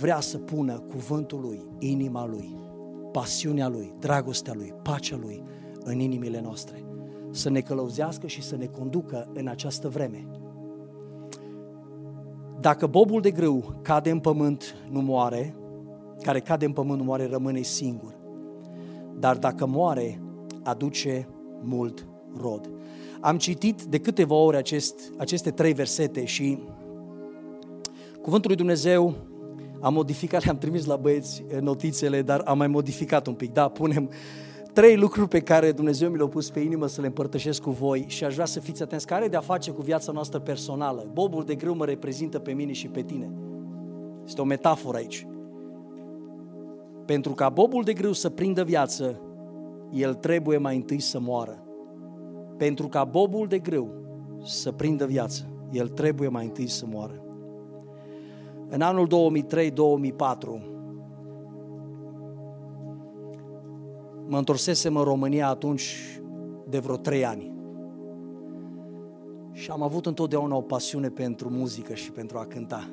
vrea 0.00 0.20
să 0.20 0.38
pună 0.38 0.78
cuvântul 0.78 1.40
Lui, 1.40 1.66
inima 1.78 2.26
Lui, 2.26 2.56
pasiunea 3.12 3.68
Lui, 3.68 3.94
dragostea 3.98 4.52
Lui, 4.56 4.74
pacea 4.82 5.16
Lui 5.16 5.42
în 5.84 5.98
inimile 5.98 6.40
noastre. 6.40 6.84
Să 7.30 7.50
ne 7.50 7.60
călăuzească 7.60 8.26
și 8.26 8.42
să 8.42 8.56
ne 8.56 8.66
conducă 8.66 9.28
în 9.32 9.46
această 9.46 9.88
vreme. 9.88 10.26
Dacă 12.60 12.86
bobul 12.86 13.20
de 13.20 13.30
grâu 13.30 13.78
cade 13.82 14.10
în 14.10 14.18
pământ, 14.18 14.74
nu 14.90 15.00
moare, 15.00 15.54
care 16.22 16.40
cade 16.40 16.64
în 16.64 16.72
pământ 16.72 16.98
nu 16.98 17.04
moare, 17.04 17.26
rămâne 17.26 17.60
singur. 17.60 18.14
Dar 19.18 19.36
dacă 19.36 19.66
moare, 19.66 20.22
aduce 20.62 21.28
mult 21.62 22.06
rod. 22.40 22.70
Am 23.20 23.38
citit 23.38 23.82
de 23.82 23.98
câteva 23.98 24.34
ori 24.34 24.56
acest, 24.56 25.12
aceste 25.18 25.50
trei 25.50 25.72
versete 25.72 26.24
și 26.24 26.58
cuvântul 28.22 28.48
lui 28.48 28.58
Dumnezeu 28.58 29.14
am 29.80 29.94
modificat, 29.94 30.44
le-am 30.44 30.58
trimis 30.58 30.84
la 30.84 30.96
băieți 30.96 31.44
notițele, 31.60 32.22
dar 32.22 32.40
am 32.40 32.58
mai 32.58 32.66
modificat 32.66 33.26
un 33.26 33.34
pic. 33.34 33.52
Da, 33.52 33.68
punem 33.68 34.10
trei 34.72 34.96
lucruri 34.96 35.28
pe 35.28 35.40
care 35.40 35.72
Dumnezeu 35.72 36.10
mi 36.10 36.16
le-a 36.16 36.26
pus 36.26 36.50
pe 36.50 36.60
inimă 36.60 36.86
să 36.86 37.00
le 37.00 37.06
împărtășesc 37.06 37.62
cu 37.62 37.70
voi 37.70 38.04
și 38.08 38.24
aș 38.24 38.34
vrea 38.34 38.46
să 38.46 38.60
fiți 38.60 38.82
atenți. 38.82 39.06
Care 39.06 39.28
de 39.28 39.36
a 39.36 39.40
face 39.40 39.70
cu 39.70 39.82
viața 39.82 40.12
noastră 40.12 40.38
personală? 40.38 41.06
Bobul 41.12 41.44
de 41.44 41.54
grâu 41.54 41.74
mă 41.74 41.84
reprezintă 41.84 42.38
pe 42.38 42.52
mine 42.52 42.72
și 42.72 42.88
pe 42.88 43.02
tine. 43.02 43.32
Este 44.24 44.40
o 44.40 44.44
metaforă 44.44 44.96
aici. 44.96 45.26
Pentru 47.04 47.32
ca 47.32 47.48
bobul 47.48 47.82
de 47.82 47.92
grâu 47.92 48.12
să 48.12 48.28
prindă 48.28 48.64
viață, 48.64 49.20
el 49.92 50.14
trebuie 50.14 50.58
mai 50.58 50.76
întâi 50.76 51.00
să 51.00 51.20
moară. 51.20 51.64
Pentru 52.56 52.88
ca 52.88 53.04
bobul 53.04 53.46
de 53.46 53.58
grâu 53.58 53.90
să 54.44 54.72
prindă 54.72 55.06
viață, 55.06 55.46
el 55.70 55.88
trebuie 55.88 56.28
mai 56.28 56.44
întâi 56.44 56.68
să 56.68 56.86
moară. 56.88 57.24
În 58.68 58.80
anul 58.80 59.08
2003-2004 59.08 60.69
mă 64.30 64.38
întorsesem 64.38 64.96
în 64.96 65.02
România 65.02 65.48
atunci 65.48 65.96
de 66.68 66.78
vreo 66.78 66.96
trei 66.96 67.24
ani. 67.24 67.52
Și 69.52 69.70
am 69.70 69.82
avut 69.82 70.06
întotdeauna 70.06 70.56
o 70.56 70.60
pasiune 70.60 71.08
pentru 71.08 71.48
muzică 71.48 71.94
și 71.94 72.10
pentru 72.10 72.38
a 72.38 72.44
cânta. 72.44 72.88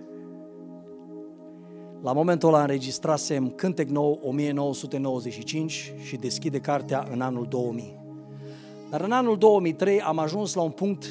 La 2.01 2.13
momentul 2.13 2.49
ăla 2.49 2.61
înregistrasem 2.61 3.49
Cântec 3.49 3.89
Nou 3.89 4.19
1995 4.23 5.93
și 6.03 6.15
deschide 6.15 6.59
cartea 6.59 7.07
în 7.11 7.21
anul 7.21 7.45
2000. 7.49 7.99
Dar 8.89 9.01
în 9.01 9.11
anul 9.11 9.37
2003 9.37 10.01
am 10.01 10.19
ajuns 10.19 10.53
la 10.53 10.61
un 10.61 10.71
punct, 10.71 11.05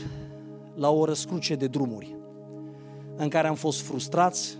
la 0.74 0.90
o 0.90 1.04
răscruce 1.04 1.54
de 1.54 1.66
drumuri, 1.66 2.16
în 3.16 3.28
care 3.28 3.48
am 3.48 3.54
fost 3.54 3.80
frustrați, 3.80 4.58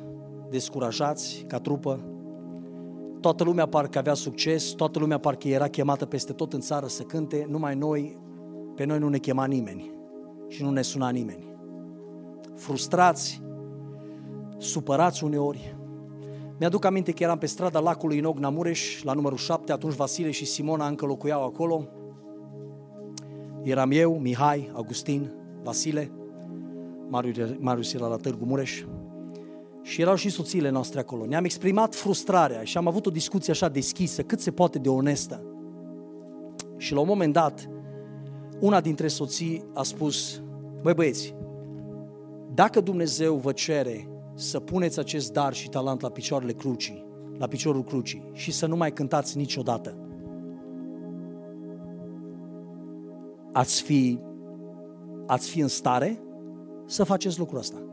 descurajați 0.51 1.45
ca 1.49 1.59
trupă. 1.59 2.01
Toată 3.27 3.45
lumea 3.45 3.67
parcă 3.67 3.99
avea 3.99 4.15
succes, 4.15 4.71
toată 4.71 4.99
lumea 4.99 5.19
parcă 5.19 5.49
era 5.49 5.69
chemată 5.69 6.07
peste 6.07 6.33
tot 6.33 6.53
în 6.53 6.61
țară 6.61 6.87
să 6.87 7.03
cânte, 7.03 7.47
numai 7.49 7.75
noi, 7.75 8.19
pe 8.75 8.85
noi 8.85 8.99
nu 8.99 9.09
ne 9.09 9.19
chema 9.19 9.45
nimeni 9.45 9.91
și 10.49 10.63
nu 10.63 10.71
ne 10.71 10.83
suna 10.83 11.11
nimeni. 11.11 11.45
Frustrați, 12.55 13.43
supărați 14.59 15.25
uneori. 15.25 15.77
Mi-aduc 16.59 16.85
aminte 16.85 17.13
că 17.13 17.23
eram 17.23 17.39
pe 17.39 17.47
strada 17.47 17.79
lacului 17.79 18.17
Inog 18.17 18.39
Namureș, 18.39 19.03
la 19.03 19.13
numărul 19.13 19.39
7, 19.39 19.73
atunci 19.73 19.95
Vasile 19.95 20.31
și 20.31 20.45
Simona 20.45 20.87
încă 20.87 21.07
locuiau 21.07 21.45
acolo. 21.45 21.89
Eram 23.63 23.91
eu, 23.91 24.19
Mihai, 24.19 24.71
Augustin, 24.75 25.33
Vasile, 25.63 26.11
Marius 27.59 27.95
era 27.95 28.07
la 28.07 28.17
Târgu 28.17 28.45
Mureș 28.45 28.85
și 29.87 30.01
erau 30.01 30.15
și 30.15 30.29
soțiile 30.29 30.71
noastre 30.71 31.01
acolo. 31.01 31.27
Ne-am 31.27 31.45
exprimat 31.45 31.95
frustrarea 31.95 32.63
și 32.63 32.77
am 32.77 32.87
avut 32.87 33.07
o 33.07 33.11
discuție 33.11 33.53
așa 33.53 33.69
deschisă, 33.69 34.23
cât 34.23 34.41
se 34.41 34.51
poate 34.51 34.79
de 34.79 34.89
onestă. 34.89 35.43
Și 36.77 36.93
la 36.93 37.01
un 37.01 37.07
moment 37.07 37.33
dat, 37.33 37.71
una 38.61 38.81
dintre 38.81 39.09
soții 39.09 39.65
a 39.75 39.83
spus, 39.83 40.43
băi 40.83 40.95
băieți, 40.95 41.35
dacă 42.55 42.81
Dumnezeu 42.81 43.35
vă 43.35 43.53
cere 43.53 44.09
să 44.35 44.61
puneți 44.61 44.99
acest 44.99 45.33
dar 45.33 45.55
și 45.55 45.69
talent 45.69 46.01
la 46.01 46.11
picioarele 46.11 46.53
crucii, 46.53 47.05
la 47.39 47.47
piciorul 47.47 47.85
crucii 47.85 48.31
și 48.33 48.53
să 48.53 48.67
nu 48.67 48.77
mai 48.77 48.93
cântați 48.93 49.37
niciodată, 49.37 49.97
ați 53.53 53.83
fi, 53.83 54.21
ați 55.27 55.49
fi 55.49 55.61
în 55.61 55.69
stare 55.69 56.21
să 56.87 57.05
faceți 57.05 57.39
lucrul 57.39 57.59
ăsta. 57.59 57.86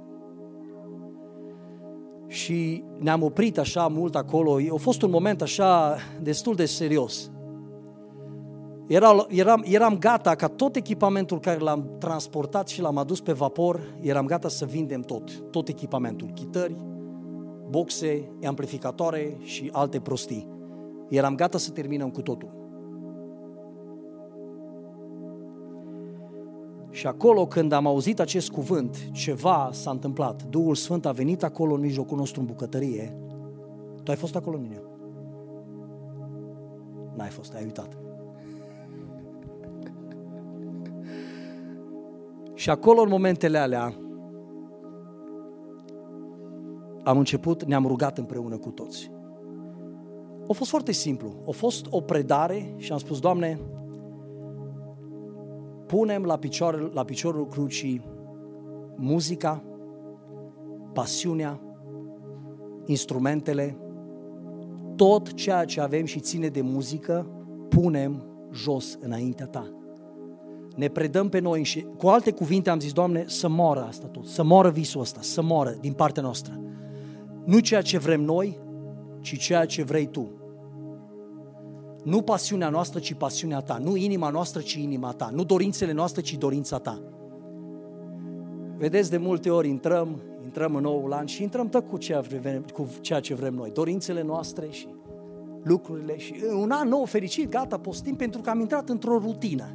Și 2.33 2.83
ne-am 2.99 3.23
oprit 3.23 3.57
așa 3.57 3.87
mult 3.87 4.15
acolo. 4.15 4.57
A 4.73 4.75
fost 4.75 5.01
un 5.01 5.09
moment 5.09 5.41
așa 5.41 5.95
destul 6.21 6.55
de 6.55 6.65
serios. 6.65 7.31
Era, 8.87 9.25
eram, 9.29 9.63
eram 9.65 9.97
gata 9.97 10.35
ca 10.35 10.47
tot 10.47 10.75
echipamentul 10.75 11.39
care 11.39 11.59
l-am 11.59 11.89
transportat 11.99 12.67
și 12.67 12.81
l-am 12.81 12.97
adus 12.97 13.21
pe 13.21 13.31
vapor, 13.31 13.95
eram 14.01 14.25
gata 14.25 14.47
să 14.47 14.65
vindem 14.65 15.01
tot, 15.01 15.31
tot 15.49 15.67
echipamentul, 15.67 16.31
chitări, 16.33 16.75
boxe, 17.69 18.29
amplificatoare 18.45 19.37
și 19.43 19.69
alte 19.71 19.99
prostii. 19.99 20.47
Eram 21.09 21.35
gata 21.35 21.57
să 21.57 21.71
terminăm 21.71 22.09
cu 22.09 22.21
totul. 22.21 22.62
Și 26.93 27.07
acolo 27.07 27.45
când 27.45 27.71
am 27.71 27.87
auzit 27.87 28.19
acest 28.19 28.51
cuvânt, 28.51 29.11
ceva 29.11 29.69
s-a 29.71 29.91
întâmplat. 29.91 30.43
Duhul 30.43 30.75
Sfânt 30.75 31.05
a 31.05 31.11
venit 31.11 31.43
acolo 31.43 31.73
în 31.73 31.79
mijlocul 31.79 32.17
nostru 32.17 32.39
în 32.39 32.45
bucătărie. 32.45 33.15
Tu 34.03 34.11
ai 34.11 34.17
fost 34.17 34.35
acolo, 34.35 34.57
Niniu? 34.57 34.81
N-ai 37.15 37.29
fost, 37.29 37.53
ai 37.53 37.63
uitat. 37.63 37.97
Și 42.53 42.69
acolo, 42.69 43.01
în 43.01 43.09
momentele 43.09 43.57
alea, 43.57 43.95
am 47.03 47.17
început, 47.17 47.63
ne-am 47.63 47.85
rugat 47.85 48.17
împreună 48.17 48.57
cu 48.57 48.69
toți. 48.69 49.11
A 50.49 50.53
fost 50.53 50.69
foarte 50.69 50.91
simplu. 50.91 51.33
A 51.47 51.51
fost 51.51 51.85
o 51.89 52.01
predare 52.01 52.73
și 52.77 52.91
am 52.91 52.97
spus, 52.97 53.19
Doamne, 53.19 53.59
punem 55.85 56.23
la, 56.23 56.37
picior, 56.37 56.93
la 56.93 57.03
piciorul 57.03 57.47
crucii 57.47 58.01
muzica, 58.95 59.63
pasiunea, 60.93 61.59
instrumentele, 62.85 63.77
tot 64.95 65.33
ceea 65.33 65.65
ce 65.65 65.81
avem 65.81 66.05
și 66.05 66.19
ține 66.19 66.47
de 66.47 66.61
muzică, 66.61 67.27
punem 67.69 68.23
jos 68.51 68.97
înaintea 68.99 69.45
ta. 69.45 69.71
Ne 70.75 70.87
predăm 70.87 71.29
pe 71.29 71.39
noi 71.39 71.63
și 71.63 71.85
cu 71.97 72.07
alte 72.07 72.31
cuvinte 72.31 72.69
am 72.69 72.79
zis, 72.79 72.93
Doamne, 72.93 73.23
să 73.27 73.47
moară 73.47 73.83
asta 73.83 74.07
tot, 74.07 74.25
să 74.25 74.43
moară 74.43 74.69
visul 74.69 75.01
ăsta, 75.01 75.19
să 75.21 75.41
moară 75.41 75.77
din 75.81 75.93
partea 75.93 76.23
noastră. 76.23 76.59
Nu 77.45 77.59
ceea 77.59 77.81
ce 77.81 77.97
vrem 77.97 78.21
noi, 78.21 78.59
ci 79.19 79.37
ceea 79.37 79.65
ce 79.65 79.83
vrei 79.83 80.05
Tu. 80.05 80.31
Nu 82.03 82.21
pasiunea 82.21 82.69
noastră, 82.69 82.99
ci 82.99 83.13
pasiunea 83.13 83.59
ta. 83.59 83.77
Nu 83.77 83.95
inima 83.95 84.29
noastră, 84.29 84.61
ci 84.61 84.73
inima 84.73 85.11
ta. 85.11 85.29
Nu 85.33 85.43
dorințele 85.43 85.91
noastre, 85.91 86.21
ci 86.21 86.37
dorința 86.37 86.77
ta. 86.77 87.01
Vedeți, 88.77 89.09
de 89.09 89.17
multe 89.17 89.49
ori 89.49 89.67
intrăm, 89.67 90.21
intrăm 90.43 90.75
în 90.75 90.81
noul 90.81 91.13
an 91.13 91.25
și 91.25 91.43
intrăm 91.43 91.69
tot 91.69 91.87
cu 91.87 91.97
ceea, 91.97 92.19
vrem, 92.19 92.65
cu 92.73 92.87
ceea 93.01 93.19
ce 93.19 93.33
vrem 93.33 93.53
noi. 93.53 93.71
Dorințele 93.71 94.23
noastre 94.23 94.67
și 94.69 94.87
lucrurile 95.63 96.17
și 96.17 96.35
un 96.59 96.71
an 96.71 96.87
nou 96.87 97.05
fericit, 97.05 97.49
gata, 97.49 97.77
postim 97.77 98.15
pentru 98.15 98.41
că 98.41 98.49
am 98.49 98.59
intrat 98.59 98.89
într-o 98.89 99.17
rutină. 99.17 99.65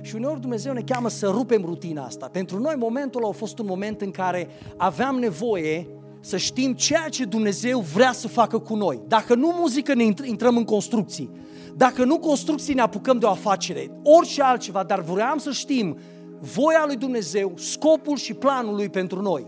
Și 0.00 0.14
uneori 0.14 0.40
Dumnezeu 0.40 0.72
ne 0.72 0.80
cheamă 0.80 1.08
să 1.08 1.26
rupem 1.26 1.64
rutina 1.64 2.04
asta. 2.04 2.28
Pentru 2.32 2.58
noi 2.58 2.74
momentul 2.78 3.24
a 3.24 3.30
fost 3.30 3.58
un 3.58 3.66
moment 3.66 4.00
în 4.00 4.10
care 4.10 4.48
aveam 4.76 5.18
nevoie 5.18 5.86
să 6.20 6.36
știm 6.36 6.72
ceea 6.72 7.08
ce 7.08 7.24
Dumnezeu 7.24 7.80
vrea 7.80 8.12
să 8.12 8.28
facă 8.28 8.58
cu 8.58 8.74
noi. 8.74 9.02
Dacă 9.06 9.34
nu 9.34 9.54
muzică, 9.58 9.94
ne 9.94 10.04
intrăm 10.24 10.56
în 10.56 10.64
construcții. 10.64 11.30
Dacă 11.76 12.04
nu 12.04 12.18
construcții, 12.18 12.74
ne 12.74 12.80
apucăm 12.80 13.18
de 13.18 13.26
o 13.26 13.28
afacere. 13.28 13.90
Orice 14.02 14.42
altceva, 14.42 14.82
dar 14.82 15.00
vreau 15.00 15.38
să 15.38 15.50
știm 15.50 15.98
voia 16.40 16.82
lui 16.86 16.96
Dumnezeu, 16.96 17.52
scopul 17.56 18.16
și 18.16 18.34
planul 18.34 18.74
lui 18.74 18.88
pentru 18.88 19.22
noi. 19.22 19.46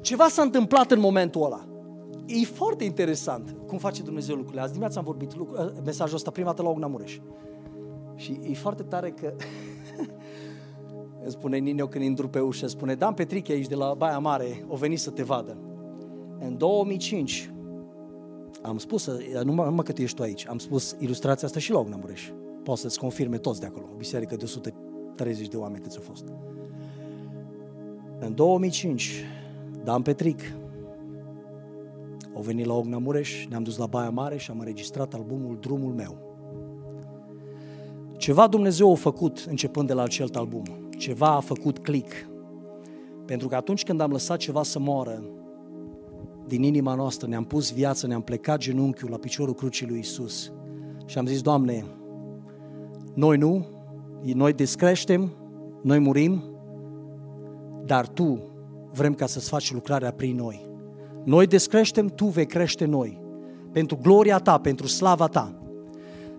Ceva 0.00 0.28
s-a 0.28 0.42
întâmplat 0.42 0.90
în 0.90 1.00
momentul 1.00 1.44
ăla. 1.44 1.64
E 2.26 2.44
foarte 2.44 2.84
interesant 2.84 3.56
cum 3.66 3.78
face 3.78 4.02
Dumnezeu 4.02 4.34
lucrurile. 4.34 4.62
Azi 4.62 4.70
dimineața 4.70 4.98
am 4.98 5.04
vorbit 5.04 5.36
lucru, 5.36 5.72
mesajul 5.84 6.16
ăsta 6.16 6.30
prima 6.30 6.48
dată 6.48 6.62
la 6.62 6.68
Ogna 6.68 6.86
Mureș. 6.86 7.18
Și 8.14 8.40
e 8.42 8.54
foarte 8.54 8.82
tare 8.82 9.10
că 9.10 9.34
îmi 11.22 11.30
spune 11.30 11.56
Ninio 11.56 11.86
când 11.86 12.04
intru 12.04 12.28
pe 12.28 12.40
ușă, 12.40 12.66
spune 12.66 12.94
Dan 12.94 13.14
Petriche 13.14 13.52
aici 13.52 13.66
de 13.66 13.74
la 13.74 13.94
Baia 13.94 14.18
Mare, 14.18 14.64
o 14.68 14.76
venit 14.76 15.00
să 15.00 15.10
te 15.10 15.22
vadă. 15.22 15.56
În 16.46 16.58
2005 16.58 17.50
am 18.62 18.78
spus, 18.78 19.10
numai, 19.44 19.64
numai 19.64 19.84
că 19.84 19.92
tu 19.92 20.02
ești 20.02 20.16
tu 20.16 20.22
aici, 20.22 20.48
am 20.48 20.58
spus 20.58 20.96
ilustrația 20.98 21.46
asta 21.46 21.60
și 21.60 21.72
la 21.72 21.78
Ogna 21.78 21.96
Mureș. 21.96 22.30
Poți 22.62 22.80
să-ți 22.80 22.98
confirme 22.98 23.38
toți 23.38 23.60
de 23.60 23.66
acolo. 23.66 23.86
O 23.92 23.96
biserică 23.96 24.36
de 24.36 24.44
100 24.44 24.70
30 25.16 25.48
de 25.48 25.56
oameni 25.56 25.82
câți 25.82 25.96
au 25.96 26.02
fost. 26.06 26.24
În 28.18 28.34
2005, 28.34 29.24
Dan 29.84 30.02
Petric 30.02 30.40
au 32.34 32.42
venit 32.42 32.66
la 32.66 32.74
Ogna 32.74 32.98
Mureș, 32.98 33.46
ne-am 33.46 33.62
dus 33.62 33.76
la 33.76 33.86
Baia 33.86 34.10
Mare 34.10 34.36
și 34.36 34.50
am 34.50 34.58
înregistrat 34.58 35.14
albumul 35.14 35.58
Drumul 35.60 35.92
meu. 35.92 36.16
Ceva 38.16 38.46
Dumnezeu 38.46 38.92
a 38.92 38.94
făcut 38.94 39.46
începând 39.48 39.86
de 39.86 39.92
la 39.92 40.02
acel 40.02 40.28
album. 40.32 40.88
Ceva 40.96 41.34
a 41.34 41.40
făcut 41.40 41.78
click. 41.78 42.12
Pentru 43.24 43.48
că 43.48 43.54
atunci 43.54 43.84
când 43.84 44.00
am 44.00 44.10
lăsat 44.10 44.38
ceva 44.38 44.62
să 44.62 44.78
moară 44.78 45.24
din 46.46 46.62
inima 46.62 46.94
noastră, 46.94 47.26
ne-am 47.26 47.44
pus 47.44 47.72
viață, 47.72 48.06
ne-am 48.06 48.22
plecat 48.22 48.58
genunchiul 48.58 49.10
la 49.10 49.16
piciorul 49.16 49.54
crucii 49.54 49.86
lui 49.86 49.98
Isus 49.98 50.52
și 51.06 51.18
am 51.18 51.26
zis, 51.26 51.40
Doamne, 51.40 51.84
noi 53.14 53.36
nu, 53.36 53.66
noi 54.34 54.52
descreștem, 54.52 55.32
noi 55.82 55.98
murim, 55.98 56.44
dar 57.84 58.06
Tu 58.06 58.38
vrem 58.92 59.14
ca 59.14 59.26
să-ți 59.26 59.48
faci 59.48 59.72
lucrarea 59.72 60.10
prin 60.10 60.36
noi. 60.36 60.66
Noi 61.24 61.46
descreștem, 61.46 62.06
Tu 62.06 62.26
vei 62.26 62.46
crește 62.46 62.84
noi. 62.84 63.20
Pentru 63.72 63.98
gloria 64.02 64.38
Ta, 64.38 64.58
pentru 64.58 64.86
slava 64.86 65.26
Ta. 65.26 65.58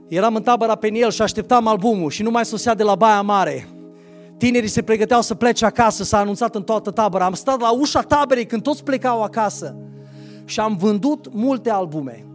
Eram 0.07 0.35
în 0.35 0.41
tabăra 0.41 0.75
pe 0.75 0.93
el 0.93 1.11
și 1.11 1.21
așteptam 1.21 1.67
albumul 1.67 2.09
și 2.09 2.23
nu 2.23 2.31
mai 2.31 2.45
sosea 2.45 2.75
de 2.75 2.83
la 2.83 2.95
Baia 2.95 3.21
Mare. 3.21 3.67
Tinerii 4.37 4.69
se 4.69 4.81
pregăteau 4.81 5.21
să 5.21 5.35
plece 5.35 5.65
acasă, 5.65 6.03
s-a 6.03 6.17
anunțat 6.17 6.55
în 6.55 6.63
toată 6.63 6.91
tabăra. 6.91 7.25
Am 7.25 7.33
stat 7.33 7.59
la 7.59 7.71
ușa 7.71 8.01
taberei 8.01 8.45
când 8.45 8.61
toți 8.61 8.83
plecau 8.83 9.23
acasă 9.23 9.75
și 10.45 10.59
am 10.59 10.75
vândut 10.75 11.33
multe 11.33 11.69
albume. 11.69 12.25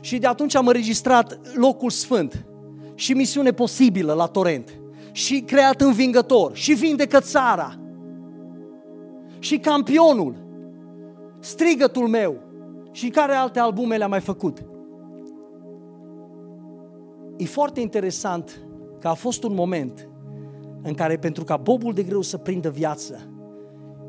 Și 0.00 0.18
de 0.18 0.26
atunci 0.26 0.54
am 0.54 0.66
înregistrat 0.66 1.40
Locul 1.54 1.90
Sfânt 1.90 2.46
și 2.94 3.12
Misiune 3.12 3.52
Posibilă 3.52 4.12
la 4.12 4.26
Torrent 4.26 4.80
și 5.12 5.40
Creat 5.40 5.80
Învingător 5.80 6.54
și 6.54 6.72
Vindecă 6.72 7.20
Țara 7.20 7.78
și 9.38 9.58
Campionul, 9.58 10.34
Strigătul 11.38 12.08
meu 12.08 12.36
și 12.90 13.08
care 13.08 13.32
alte 13.32 13.58
albume 13.58 13.96
le-am 13.96 14.10
mai 14.10 14.20
făcut. 14.20 14.64
E 17.36 17.44
foarte 17.44 17.80
interesant 17.80 18.66
că 19.00 19.08
a 19.08 19.14
fost 19.14 19.42
un 19.42 19.54
moment 19.54 20.08
în 20.82 20.94
care 20.94 21.16
pentru 21.16 21.44
ca 21.44 21.56
bobul 21.56 21.92
de 21.92 22.02
greu 22.02 22.20
să 22.20 22.36
prindă 22.36 22.70
viață, 22.70 23.20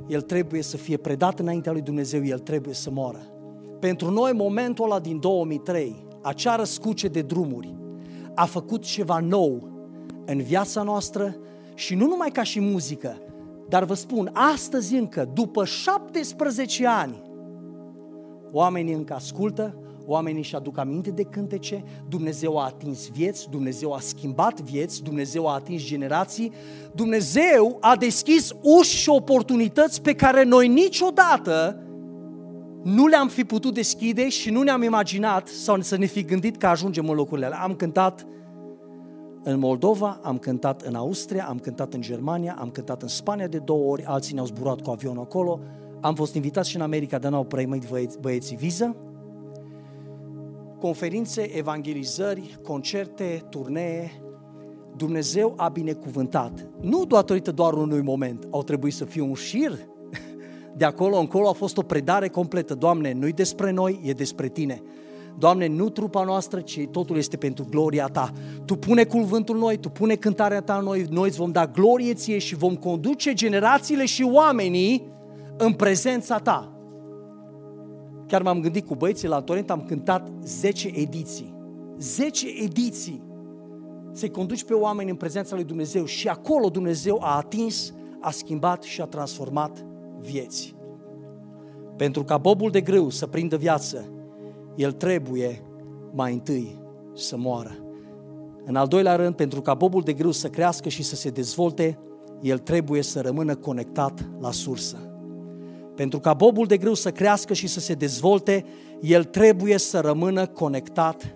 el 0.08 0.22
trebuie 0.22 0.62
să 0.62 0.78
fie 0.78 0.98
predat 0.98 1.40
înaintea 1.40 1.72
lui 1.72 1.82
Dumnezeu, 1.82 2.26
el 2.26 2.40
trebuie 2.40 2.74
să 2.74 2.92
moară. 2.92 3.22
Pentru 3.80 4.12
noi, 4.12 4.32
momentul 4.34 4.86
ăla 4.86 5.00
din 5.00 5.20
2003, 5.20 6.06
acea 6.22 6.56
răscuce 6.56 7.08
de 7.08 7.22
drumuri, 7.22 7.76
a 8.36 8.46
făcut 8.46 8.84
ceva 8.84 9.20
nou 9.20 9.70
în 10.26 10.42
viața 10.42 10.84
noastră 10.84 11.36
și 11.74 11.96
nu 11.96 12.06
numai 12.06 12.30
ca 12.30 12.44
și 12.44 12.60
muzică, 12.60 13.18
dar 13.70 13.84
vă 13.84 13.94
spun, 13.94 14.30
astăzi 14.34 14.96
încă, 14.96 15.30
după 15.34 15.66
17 15.66 16.88
ani, 16.88 17.22
oamenii 18.52 18.94
încă 18.94 19.14
ascultă, 19.14 19.76
oamenii 20.08 20.40
își 20.40 20.56
aduc 20.56 20.78
aminte 20.78 21.10
de 21.10 21.24
cântece, 21.24 21.84
Dumnezeu 22.10 22.60
a 22.60 22.64
atins 22.64 23.10
vieți, 23.10 23.50
Dumnezeu 23.50 23.94
a 23.94 24.00
schimbat 24.00 24.62
vieți, 24.62 25.04
Dumnezeu 25.04 25.48
a 25.48 25.54
atins 25.54 25.84
generații, 25.84 26.52
Dumnezeu 26.94 27.78
a 27.82 27.96
deschis 27.96 28.54
uși 28.62 28.96
și 28.96 29.10
oportunități 29.10 30.02
pe 30.02 30.14
care 30.14 30.44
noi 30.44 30.68
niciodată 30.68 31.82
nu 32.84 33.08
le-am 33.08 33.28
fi 33.28 33.44
putut 33.44 33.74
deschide 33.74 34.30
și 34.30 34.50
nu 34.50 34.62
ne-am 34.62 34.82
imaginat 34.82 35.48
sau 35.48 35.82
să 35.82 35.98
ne 35.98 36.06
fi 36.06 36.24
gândit 36.24 36.58
că 36.58 36.68
ajungem 36.68 37.10
în 37.10 37.16
locurile 37.16 37.46
alea. 37.46 37.60
Am 37.60 37.76
cântat 37.76 38.28
în 39.44 39.60
Moldova, 39.60 40.20
am 40.24 40.38
cântat 40.38 40.82
în 40.82 40.96
Austria, 40.96 41.46
am 41.50 41.60
cântat 41.60 41.94
în 41.94 42.02
Germania, 42.02 42.58
am 42.60 42.70
cântat 42.70 43.02
în 43.02 43.08
Spania 43.08 43.48
de 43.48 43.58
două 43.58 43.92
ori, 43.92 44.04
alții 44.04 44.34
ne-au 44.34 44.46
zburat 44.46 44.82
cu 44.82 44.90
avionul 44.90 45.24
acolo, 45.24 45.60
am 46.02 46.16
fost 46.16 46.36
invitați 46.36 46.70
și 46.70 46.76
în 46.76 46.82
America, 46.82 47.18
dar 47.18 47.32
n-au 47.32 47.44
primit 47.44 47.90
băieți, 47.90 48.20
băieții 48.20 48.56
viză. 48.56 48.96
Conferințe, 50.80 51.58
evangelizări, 51.58 52.60
concerte, 52.64 53.46
turnee, 53.50 54.22
Dumnezeu 54.96 55.54
a 55.58 55.68
binecuvântat. 55.68 56.68
Nu 56.82 57.06
datorită 57.06 57.52
doar 57.52 57.74
unui 57.74 58.02
moment, 58.02 58.48
au 58.50 58.64
trebuit 58.64 58.94
să 58.94 59.06
fie 59.06 59.22
un 59.22 59.34
șir. 59.34 59.72
De 60.78 60.86
acolo 60.86 61.18
încolo 61.18 61.50
a 61.50 61.54
fost 61.54 61.78
o 61.78 61.82
predare 61.82 62.28
completă. 62.28 62.76
Doamne, 62.76 63.14
nu-i 63.14 63.32
despre 63.32 63.72
noi, 63.72 64.02
e 64.04 64.12
despre 64.12 64.48
Tine. 64.48 64.82
Doamne, 65.38 65.68
nu 65.68 65.90
trupa 65.90 66.24
noastră, 66.24 66.60
ci 66.60 66.88
totul 66.92 67.18
este 67.18 67.38
pentru 67.38 67.68
gloria 67.70 68.08
Ta. 68.08 68.32
Tu 68.66 68.76
pune 68.76 69.04
cuvântul 69.04 69.58
noi, 69.58 69.78
Tu 69.78 69.90
pune 69.90 70.16
cântarea 70.16 70.62
Ta 70.62 70.80
noi, 70.80 71.06
noi 71.10 71.28
îți 71.28 71.38
vom 71.38 71.52
da 71.52 71.66
glorie 71.66 72.14
Ție 72.14 72.38
și 72.38 72.56
vom 72.56 72.76
conduce 72.76 73.34
generațiile 73.34 74.06
și 74.06 74.24
oamenii 74.32 75.08
în 75.58 75.74
prezența 75.74 76.38
Ta. 76.38 76.77
Chiar 78.28 78.42
m-am 78.42 78.62
gândit 78.62 78.86
cu 78.86 78.96
băieții 78.96 79.28
la 79.28 79.42
Torrent, 79.42 79.70
am 79.70 79.82
cântat 79.82 80.32
10 80.44 80.88
ediții. 80.88 81.56
10 81.98 82.48
ediții. 82.64 83.26
Să-i 84.12 84.30
conduci 84.30 84.64
pe 84.64 84.74
oameni 84.74 85.10
în 85.10 85.16
prezența 85.16 85.56
lui 85.56 85.64
Dumnezeu 85.64 86.06
și 86.06 86.28
acolo 86.28 86.70
Dumnezeu 86.70 87.18
a 87.22 87.36
atins, 87.36 87.94
a 88.22 88.32
schimbat 88.32 88.84
și 88.84 89.02
a 89.02 89.06
transformat 89.06 89.86
vieți. 90.20 90.76
Pentru 91.96 92.24
ca 92.24 92.38
bobul 92.38 92.72
de 92.72 92.82
grâu 92.82 93.10
să 93.10 93.28
prindă 93.28 93.58
viață, 93.58 94.06
el 94.76 94.92
trebuie 94.92 95.62
mai 96.14 96.34
întâi 96.34 96.80
să 97.14 97.38
moară. 97.38 97.78
În 98.66 98.76
al 98.76 98.88
doilea 98.88 99.16
rând, 99.16 99.36
pentru 99.36 99.62
ca 99.62 99.74
bobul 99.74 100.02
de 100.02 100.14
grâu 100.14 100.32
să 100.32 100.48
crească 100.48 100.90
și 100.90 101.04
să 101.04 101.16
se 101.16 101.30
dezvolte, 101.30 102.00
el 102.42 102.58
trebuie 102.58 103.02
să 103.02 103.22
rămână 103.22 103.56
conectat 103.56 104.30
la 104.40 104.52
sursă. 104.52 105.07
Pentru 105.98 106.20
ca 106.20 106.34
bobul 106.34 106.66
de 106.66 106.78
grâu 106.78 106.94
să 106.94 107.12
crească 107.12 107.54
și 107.54 107.68
să 107.68 107.80
se 107.80 107.94
dezvolte, 107.94 108.66
el 109.02 109.24
trebuie 109.24 109.78
să 109.78 110.00
rămână 110.00 110.48
conectat 110.48 111.36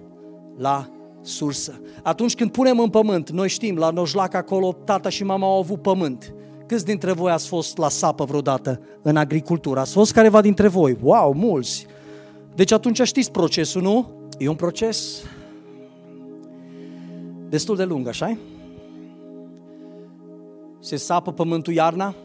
la 0.58 0.90
sursă. 1.22 1.82
Atunci 2.04 2.36
când 2.36 2.52
punem 2.52 2.80
în 2.80 2.90
pământ, 2.90 3.30
noi 3.30 3.50
știm, 3.50 3.78
la 3.78 3.90
Nojlac 3.90 4.34
acolo, 4.34 4.78
tata 4.84 5.10
și 5.10 5.24
mama 5.24 5.48
au 5.48 5.60
avut 5.60 5.82
pământ. 5.82 6.34
Câți 6.66 6.86
dintre 6.86 7.12
voi 7.12 7.32
ați 7.32 7.48
fost 7.48 7.78
la 7.78 7.90
sapă 7.90 8.24
vreodată 8.24 8.80
în 9.02 9.18
agricultură? 9.18 9.80
Ați 9.80 9.92
fost 9.94 10.12
careva 10.14 10.42
dintre 10.42 10.68
voi? 10.68 10.98
Wow, 11.02 11.34
mulți! 11.34 11.86
Deci 12.56 12.72
atunci 12.72 13.02
știți 13.02 13.32
procesul, 13.32 13.82
nu? 13.82 14.10
E 14.38 14.48
un 14.48 14.56
proces 14.56 15.24
destul 17.50 17.76
de 17.76 17.84
lung, 17.84 18.08
așa 18.08 18.38
Se 20.80 20.96
sapă 20.96 21.32
pământul 21.32 21.74
iarna, 21.74 22.16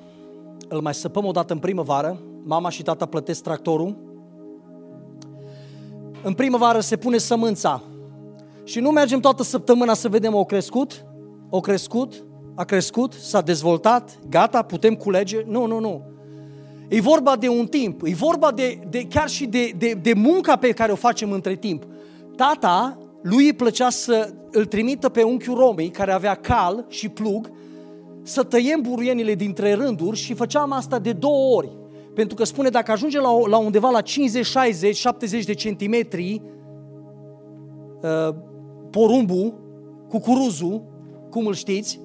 îl 0.69 0.81
mai 0.81 0.95
săpăm 0.95 1.25
o 1.25 1.31
dată 1.31 1.53
în 1.53 1.59
primăvară, 1.59 2.21
mama 2.43 2.69
și 2.69 2.83
tata 2.83 3.07
plătesc 3.07 3.43
tractorul, 3.43 3.97
în 6.23 6.35
primăvară 6.35 6.81
se 6.81 6.97
pune 6.97 7.19
sămânța 7.19 7.83
și 8.65 8.81
nu 8.81 8.91
mergem 8.91 9.21
toată 9.21 9.43
săptămâna 9.43 9.95
să 9.95 10.09
vedem 10.09 10.35
o 10.35 10.45
crescut, 10.45 11.05
o 11.51 11.61
crescut, 11.61 12.25
a 12.55 12.65
crescut, 12.65 13.13
s-a 13.13 13.41
dezvoltat, 13.41 14.19
gata, 14.29 14.63
putem 14.63 14.95
culege. 14.95 15.43
Nu, 15.47 15.67
nu, 15.67 15.79
nu. 15.79 16.03
E 16.89 17.01
vorba 17.01 17.37
de 17.37 17.49
un 17.49 17.67
timp, 17.67 18.01
e 18.05 18.15
vorba 18.15 18.53
de, 18.53 18.79
de 18.91 19.07
chiar 19.11 19.29
și 19.29 19.47
de, 19.47 19.73
de, 19.79 19.99
de 20.03 20.13
munca 20.13 20.57
pe 20.57 20.73
care 20.73 20.93
o 20.93 20.97
facem 20.97 21.33
între 21.33 21.55
timp. 21.55 21.87
Tata, 22.37 22.99
lui 23.23 23.45
îi 23.45 23.53
plăcea 23.53 23.91
să 23.91 24.33
îl 24.51 24.65
trimită 24.65 25.09
pe 25.09 25.23
unchiul 25.23 25.59
Romei, 25.59 25.89
care 25.89 26.13
avea 26.13 26.35
cal 26.35 26.87
și 26.89 27.09
plug, 27.09 27.51
să 28.27 28.43
tăiem 28.43 28.81
buruienile 28.81 29.35
dintre 29.35 29.73
rânduri 29.73 30.17
și 30.17 30.35
făceam 30.35 30.73
asta 30.73 30.99
de 30.99 31.13
două 31.13 31.55
ori. 31.55 31.77
Pentru 32.15 32.37
că 32.37 32.45
spune, 32.45 32.69
dacă 32.69 32.93
ajunge 32.93 33.21
la, 33.21 33.47
la 33.49 33.57
undeva 33.57 33.91
la 33.91 34.01
50, 34.01 34.47
60, 34.47 34.97
70 34.97 35.45
de 35.45 35.55
centimetri, 35.55 36.43
uh, 38.03 38.35
porumbul, 38.91 39.61
cucuruzul, 40.09 40.83
cum 41.31 41.47
îl 41.47 41.55
știți, 41.55 42.01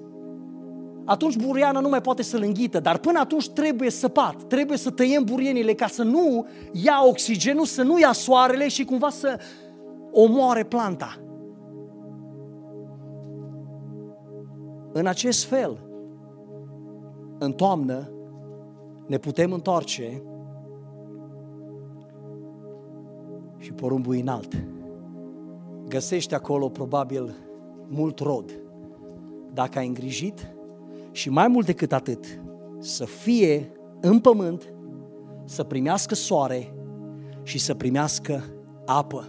atunci 1.06 1.36
buriana 1.36 1.80
nu 1.80 1.90
mai 1.90 2.02
poate 2.02 2.24
să-l 2.24 2.42
înghită, 2.44 2.80
dar 2.80 2.98
până 2.98 3.20
atunci 3.20 3.50
trebuie 3.50 3.90
săpat, 3.90 4.44
trebuie 4.44 4.78
să 4.78 4.90
tăiem 4.90 5.24
burienile 5.24 5.74
ca 5.74 5.88
să 5.88 6.04
nu 6.04 6.48
ia 6.72 7.04
oxigenul, 7.08 7.66
să 7.66 7.82
nu 7.82 8.00
ia 8.00 8.12
soarele 8.12 8.68
și 8.68 8.86
cumva 8.86 9.10
să 9.10 9.40
omoare 10.12 10.64
planta. 10.64 11.18
În 14.94 15.06
acest 15.06 15.46
fel, 15.46 15.91
în 17.44 17.54
toamnă, 17.54 18.10
ne 19.06 19.18
putem 19.18 19.52
întoarce 19.52 20.22
și 23.58 23.72
porumbul 23.72 24.16
înalt. 24.16 24.66
Găsește 25.88 26.36
acolo 26.36 26.70
probabil 26.70 27.36
mult 27.88 28.20
rod. 28.20 28.52
Dacă 29.54 29.80
ai 29.80 29.88
îngrijit 29.88 30.54
și 31.12 31.30
mai 31.30 31.48
mult 31.48 31.66
decât 31.66 31.92
atât, 31.92 32.42
să 32.80 33.06
fie 33.06 33.72
în 34.00 34.20
pământ, 34.20 34.74
să 35.46 35.64
primească 35.64 36.16
soare 36.16 36.74
și 37.44 37.60
să 37.60 37.74
primească 37.74 38.44
apă. 38.86 39.26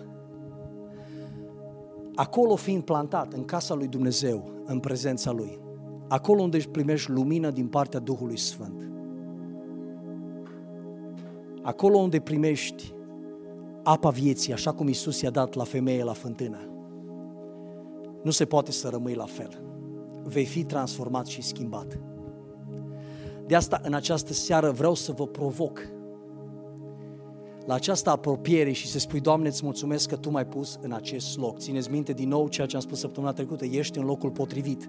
Acolo 2.15 2.57
fiind 2.57 2.83
plantat, 2.83 3.33
în 3.33 3.45
casa 3.45 3.75
lui 3.75 3.87
Dumnezeu, 3.87 4.51
în 4.65 4.81
prezența 4.81 5.31
lui, 5.31 5.62
acolo 6.13 6.43
unde 6.43 6.57
își 6.57 6.69
primești 6.69 7.11
lumină 7.11 7.51
din 7.51 7.67
partea 7.67 8.01
Duhului 8.01 8.39
Sfânt. 8.39 8.91
Acolo 11.63 11.99
unde 11.99 12.21
primești 12.21 12.95
apa 13.83 14.11
vieții, 14.11 14.53
așa 14.53 14.73
cum 14.73 14.89
Isus 14.89 15.21
i-a 15.21 15.31
dat 15.31 15.55
la 15.55 15.65
femeie 15.65 16.05
la 16.05 16.13
fântână, 16.13 16.59
nu 18.23 18.31
se 18.31 18.45
poate 18.45 18.73
să 18.73 18.89
rămâi 18.89 19.15
la 19.15 19.25
fel. 19.25 19.63
Vei 20.23 20.45
fi 20.45 20.65
transformat 20.65 21.27
și 21.27 21.43
schimbat. 21.43 21.99
De 23.47 23.55
asta, 23.55 23.81
în 23.85 23.95
această 23.95 24.33
seară, 24.33 24.71
vreau 24.71 24.95
să 24.95 25.13
vă 25.13 25.27
provoc 25.27 25.81
la 27.67 27.75
această 27.75 28.11
apropiere 28.11 28.73
și 28.73 28.87
să 28.87 28.99
spui, 28.99 29.21
Doamne, 29.21 29.49
îți 29.49 29.65
mulțumesc 29.65 30.09
că 30.09 30.17
Tu 30.17 30.31
m-ai 30.31 30.47
pus 30.47 30.79
în 30.81 30.93
acest 30.93 31.39
loc. 31.39 31.59
Țineți 31.59 31.91
minte 31.91 32.13
din 32.13 32.29
nou 32.29 32.49
ceea 32.49 32.67
ce 32.67 32.77
am 32.77 32.83
spus 32.83 32.99
săptămâna 32.99 33.33
trecută, 33.33 33.65
ești 33.65 33.99
în 33.99 34.05
locul 34.05 34.31
potrivit. 34.31 34.89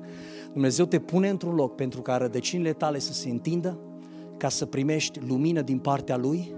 Dumnezeu 0.52 0.86
te 0.86 1.00
pune 1.00 1.30
într-un 1.30 1.56
loc 1.56 1.76
pentru 1.76 2.02
ca 2.02 2.18
rădăcinile 2.18 2.74
tale 2.74 3.00
să 3.00 3.14
se 3.14 3.30
întindă, 3.30 3.80
ca 4.38 4.50
să 4.50 4.66
primești 4.66 5.20
lumină 5.28 5.62
din 5.62 5.78
partea 5.78 6.18
Lui, 6.18 6.56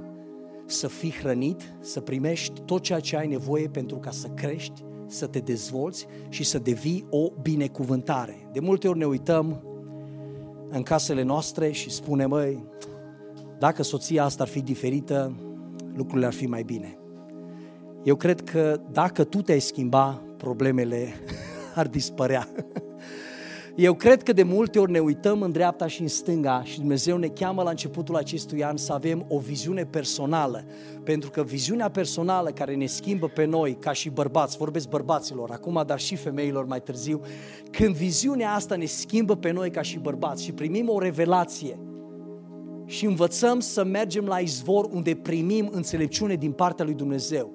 să 0.66 0.88
fii 0.88 1.12
hrănit, 1.12 1.76
să 1.80 2.00
primești 2.00 2.62
tot 2.66 2.82
ceea 2.82 3.00
ce 3.00 3.18
ai 3.18 3.28
nevoie 3.28 3.68
pentru 3.68 3.98
ca 3.98 4.12
să 4.12 4.28
crești, 4.28 4.84
să 5.08 5.26
te 5.28 5.40
dezvolți 5.40 6.06
și 6.30 6.44
să 6.44 6.60
devii 6.60 7.06
o 7.10 7.32
binecuvântare. 7.42 8.50
De 8.52 8.60
multe 8.60 8.88
ori 8.88 8.98
ne 8.98 9.06
uităm 9.06 9.64
în 10.70 10.84
casele 10.84 11.24
noastre 11.24 11.72
și 11.72 11.90
spunem, 11.90 12.30
măi, 12.30 12.64
dacă 13.60 13.84
soția 13.84 14.24
asta 14.24 14.44
ar 14.44 14.50
fi 14.50 14.62
diferită, 14.62 15.36
lucrurile 15.96 16.26
ar 16.26 16.34
fi 16.34 16.46
mai 16.46 16.64
bine. 16.64 16.98
Eu 18.04 18.16
cred 18.16 18.42
că 18.42 18.82
dacă 18.92 19.24
tu 19.24 19.42
te-ai 19.42 19.60
schimba, 19.60 20.22
problemele 20.38 21.14
ar 21.76 21.88
dispărea. 21.88 22.48
Eu 23.76 23.94
cred 23.94 24.24
că 24.24 24.34
de 24.34 24.44
multe 24.44 24.80
ori 24.80 24.92
ne 24.92 25.00
uităm 25.00 25.42
în 25.42 25.52
dreapta 25.52 25.88
și 25.88 26.02
în 26.02 26.08
stânga 26.08 26.64
și 26.64 26.80
Dumnezeu 26.80 27.18
ne 27.18 27.28
cheamă 27.28 27.64
la 27.64 27.70
începutul 27.70 28.16
acestui 28.16 28.64
an 28.64 28.78
să 28.78 28.94
avem 28.94 29.26
o 29.30 29.40
viziune 29.40 29.86
personală. 29.86 30.66
Pentru 31.04 31.30
că 31.30 31.44
viziunea 31.44 31.90
personală 31.90 32.50
care 32.50 32.76
ne 32.76 32.86
schimbă 32.86 33.28
pe 33.28 33.46
noi 33.46 33.78
ca 33.80 33.92
și 33.94 34.10
bărbați, 34.10 34.58
vorbesc 34.58 34.90
bărbaților 34.90 35.52
acum, 35.52 35.84
dar 35.86 36.00
și 36.00 36.16
femeilor 36.16 36.66
mai 36.66 36.82
târziu, 36.82 37.22
când 37.72 37.96
viziunea 37.96 38.54
asta 38.54 38.76
ne 38.76 38.86
schimbă 38.86 39.36
pe 39.36 39.52
noi 39.52 39.72
ca 39.72 39.82
și 39.82 40.00
bărbați 40.00 40.44
și 40.44 40.52
primim 40.52 40.90
o 40.90 41.00
revelație, 41.00 41.78
și 42.86 43.06
învățăm 43.06 43.60
să 43.60 43.84
mergem 43.84 44.26
la 44.26 44.38
izvor 44.38 44.88
unde 44.92 45.16
primim 45.16 45.70
înțelepciune 45.72 46.36
din 46.36 46.52
partea 46.52 46.86
lui 46.86 46.94
Dumnezeu. 46.94 47.54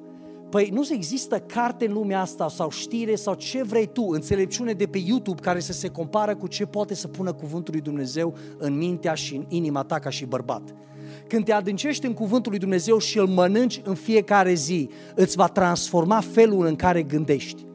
Păi 0.51 0.71
nu 0.73 0.83
există 0.91 1.39
carte 1.39 1.87
în 1.87 1.93
lumea 1.93 2.21
asta 2.21 2.49
sau 2.49 2.71
știre 2.71 3.15
sau 3.15 3.35
ce 3.35 3.63
vrei 3.63 3.87
tu, 3.87 4.03
înțelepciune 4.03 4.73
de 4.73 4.87
pe 4.87 4.99
YouTube 4.99 5.41
care 5.41 5.61
să 5.61 5.73
se 5.73 5.89
compară 5.89 6.37
cu 6.37 6.47
ce 6.47 6.67
poate 6.67 6.95
să 6.95 7.09
pună 7.09 7.33
cuvântul 7.33 7.73
lui 7.73 7.83
Dumnezeu 7.83 8.35
în 8.59 8.77
mintea 8.77 9.15
și 9.15 9.35
în 9.35 9.45
inima 9.49 9.83
ta 9.83 9.99
ca 9.99 10.11
și 10.11 10.25
bărbat. 10.25 10.75
Când 11.27 11.45
te 11.45 11.53
adâncești 11.53 12.07
în 12.07 12.13
cuvântul 12.13 12.51
lui 12.51 12.61
Dumnezeu 12.61 12.99
și 12.99 13.19
îl 13.19 13.27
mănânci 13.27 13.81
în 13.85 13.95
fiecare 13.95 14.55
zi, 14.55 14.89
îți 15.15 15.37
va 15.37 15.47
transforma 15.47 16.21
felul 16.21 16.67
în 16.67 16.77
care 16.77 17.03
gândești 17.03 17.69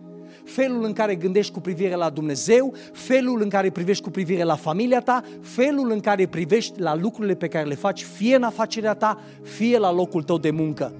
felul 0.45 0.83
în 0.83 0.93
care 0.93 1.15
gândești 1.15 1.53
cu 1.53 1.59
privire 1.59 1.95
la 1.95 2.09
Dumnezeu, 2.09 2.73
felul 2.93 3.41
în 3.41 3.49
care 3.49 3.69
privești 3.69 4.03
cu 4.03 4.09
privire 4.09 4.43
la 4.43 4.55
familia 4.55 4.99
ta, 4.99 5.23
felul 5.41 5.91
în 5.91 5.99
care 5.99 6.27
privești 6.27 6.79
la 6.79 6.95
lucrurile 6.95 7.35
pe 7.35 7.47
care 7.47 7.67
le 7.67 7.75
faci 7.75 8.03
fie 8.03 8.35
în 8.35 8.43
afacerea 8.43 8.93
ta, 8.93 9.19
fie 9.41 9.77
la 9.77 9.91
locul 9.91 10.23
tău 10.23 10.37
de 10.37 10.51
muncă. 10.51 10.93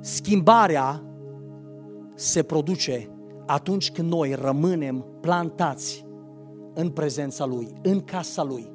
Schimbarea 0.00 1.02
se 2.14 2.42
produce 2.42 3.08
atunci 3.46 3.90
când 3.90 4.12
noi 4.12 4.34
rămânem 4.42 5.04
plantați 5.20 6.04
în 6.74 6.88
prezența 6.88 7.46
Lui, 7.46 7.68
în 7.82 8.00
casa 8.00 8.42
Lui. 8.42 8.70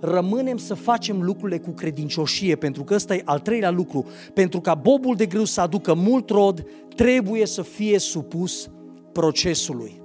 Rămânem 0.00 0.56
să 0.56 0.74
facem 0.74 1.22
lucrurile 1.22 1.58
cu 1.58 1.70
credincioșie, 1.70 2.56
pentru 2.56 2.84
că 2.84 2.94
ăsta 2.94 3.14
e 3.14 3.22
al 3.24 3.38
treilea 3.38 3.70
lucru. 3.70 4.06
Pentru 4.34 4.60
ca 4.60 4.74
bobul 4.74 5.16
de 5.16 5.26
grâu 5.26 5.44
să 5.44 5.60
aducă 5.60 5.94
mult 5.94 6.30
rod, 6.30 6.66
trebuie 6.94 7.46
să 7.46 7.62
fie 7.62 7.98
supus 7.98 8.70
procesului. 9.12 10.02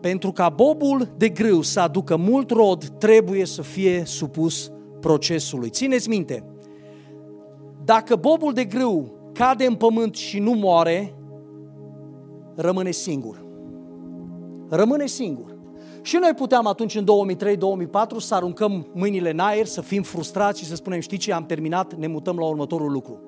Pentru 0.00 0.32
ca 0.32 0.48
bobul 0.48 1.14
de 1.16 1.28
grâu 1.28 1.62
să 1.62 1.80
aducă 1.80 2.16
mult 2.16 2.50
rod, 2.50 2.84
trebuie 2.84 3.44
să 3.44 3.62
fie 3.62 4.02
supus 4.04 4.70
procesului. 5.00 5.70
Țineți 5.70 6.08
minte, 6.08 6.44
dacă 7.84 8.16
bobul 8.16 8.52
de 8.52 8.64
grâu 8.64 9.12
cade 9.32 9.64
în 9.64 9.74
pământ 9.74 10.14
și 10.14 10.38
nu 10.38 10.52
moare, 10.52 11.14
rămâne 12.54 12.90
singur. 12.90 13.44
Rămâne 14.68 15.06
singur. 15.06 15.54
Și 16.02 16.16
noi 16.20 16.32
puteam 16.36 16.66
atunci 16.66 16.94
în 16.94 17.04
2003-2004 17.04 18.16
să 18.18 18.34
aruncăm 18.34 18.86
mâinile 18.94 19.30
în 19.30 19.38
aer, 19.38 19.66
să 19.66 19.80
fim 19.80 20.02
frustrați 20.02 20.58
și 20.60 20.66
să 20.66 20.74
spunem, 20.74 21.00
știi 21.00 21.18
ce, 21.18 21.32
am 21.32 21.46
terminat, 21.46 21.94
ne 21.94 22.06
mutăm 22.06 22.36
la 22.36 22.44
următorul 22.44 22.92
lucru. 22.92 23.20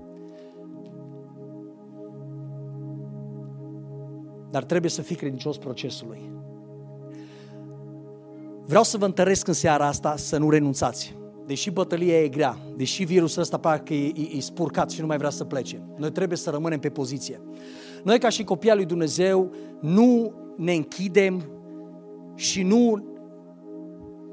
Dar 4.51 4.65
trebuie 4.65 4.91
să 4.91 5.03
fii 5.03 5.17
credincios 5.17 5.59
procesului. 5.59 6.31
Vreau 8.67 8.83
să 8.83 8.97
vă 8.97 9.05
întăresc 9.05 9.47
în 9.47 9.55
seara 9.55 9.87
asta 9.87 10.17
să 10.17 10.39
nu 10.39 10.51
renunțați. 10.51 11.17
Deși 11.47 11.71
bătălia 11.71 12.23
e 12.23 12.29
grea, 12.29 12.59
deși 12.77 13.05
virusul 13.05 13.43
ăsta 13.43 13.59
parcă 13.59 13.95
e, 13.95 14.07
e, 14.07 14.37
e 14.37 14.41
spurcat 14.41 14.91
și 14.91 15.01
nu 15.01 15.07
mai 15.07 15.17
vrea 15.17 15.31
să 15.31 15.45
plece, 15.45 15.83
noi 15.97 16.13
trebuie 16.13 16.39
să 16.39 16.51
rămânem 16.51 16.79
pe 16.79 16.89
poziție. 16.89 17.41
Noi 18.03 18.19
ca 18.19 18.29
și 18.29 18.45
copii 18.45 18.75
lui 18.75 18.85
Dumnezeu 18.85 19.53
nu 19.81 20.33
ne 20.57 20.73
închidem 20.73 21.45
și 22.35 22.63
nu 22.63 23.05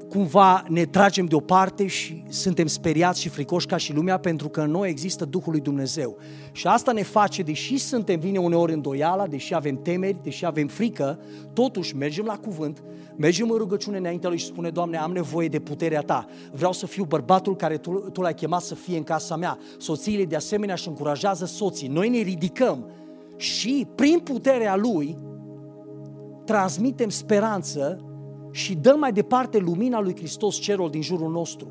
cumva 0.08 0.64
ne 0.68 0.84
tragem 0.84 1.26
deoparte 1.26 1.86
și 1.86 2.22
suntem 2.28 2.66
speriați 2.66 3.20
și 3.20 3.28
fricoși 3.28 3.66
ca 3.66 3.76
și 3.76 3.92
lumea 3.92 4.18
pentru 4.18 4.48
că 4.48 4.60
în 4.60 4.70
noi 4.70 4.88
există 4.88 5.24
Duhul 5.24 5.52
lui 5.52 5.60
Dumnezeu. 5.60 6.16
Și 6.52 6.66
asta 6.66 6.92
ne 6.92 7.02
face, 7.02 7.42
deși 7.42 7.78
suntem 7.78 8.20
vine 8.20 8.38
uneori 8.38 8.72
îndoiala, 8.72 9.26
deși 9.26 9.54
avem 9.54 9.82
temeri, 9.82 10.18
deși 10.22 10.46
avem 10.46 10.66
frică, 10.66 11.18
totuși 11.52 11.96
mergem 11.96 12.24
la 12.24 12.36
cuvânt, 12.36 12.82
mergem 13.16 13.50
în 13.50 13.56
rugăciune 13.56 13.96
înaintea 13.96 14.28
lui 14.28 14.38
și 14.38 14.44
spune, 14.44 14.70
Doamne, 14.70 14.96
am 14.96 15.12
nevoie 15.12 15.48
de 15.48 15.58
puterea 15.58 16.00
Ta. 16.00 16.26
Vreau 16.52 16.72
să 16.72 16.86
fiu 16.86 17.04
bărbatul 17.04 17.56
care 17.56 17.76
Tu, 17.76 17.90
tu 17.90 18.20
l-ai 18.20 18.34
chemat 18.34 18.62
să 18.62 18.74
fie 18.74 18.96
în 18.96 19.04
casa 19.04 19.36
mea. 19.36 19.58
Soțiile 19.78 20.24
de 20.24 20.36
asemenea 20.36 20.74
și 20.74 20.88
încurajează 20.88 21.44
soții. 21.44 21.88
Noi 21.88 22.08
ne 22.08 22.18
ridicăm 22.18 22.90
și 23.36 23.86
prin 23.94 24.18
puterea 24.18 24.76
Lui 24.76 25.16
transmitem 26.44 27.08
speranță 27.08 28.00
și 28.56 28.74
dăm 28.74 28.98
mai 28.98 29.12
departe 29.12 29.58
lumina 29.58 30.00
lui 30.00 30.16
Hristos 30.16 30.56
cerul 30.56 30.90
din 30.90 31.02
jurul 31.02 31.30
nostru. 31.30 31.68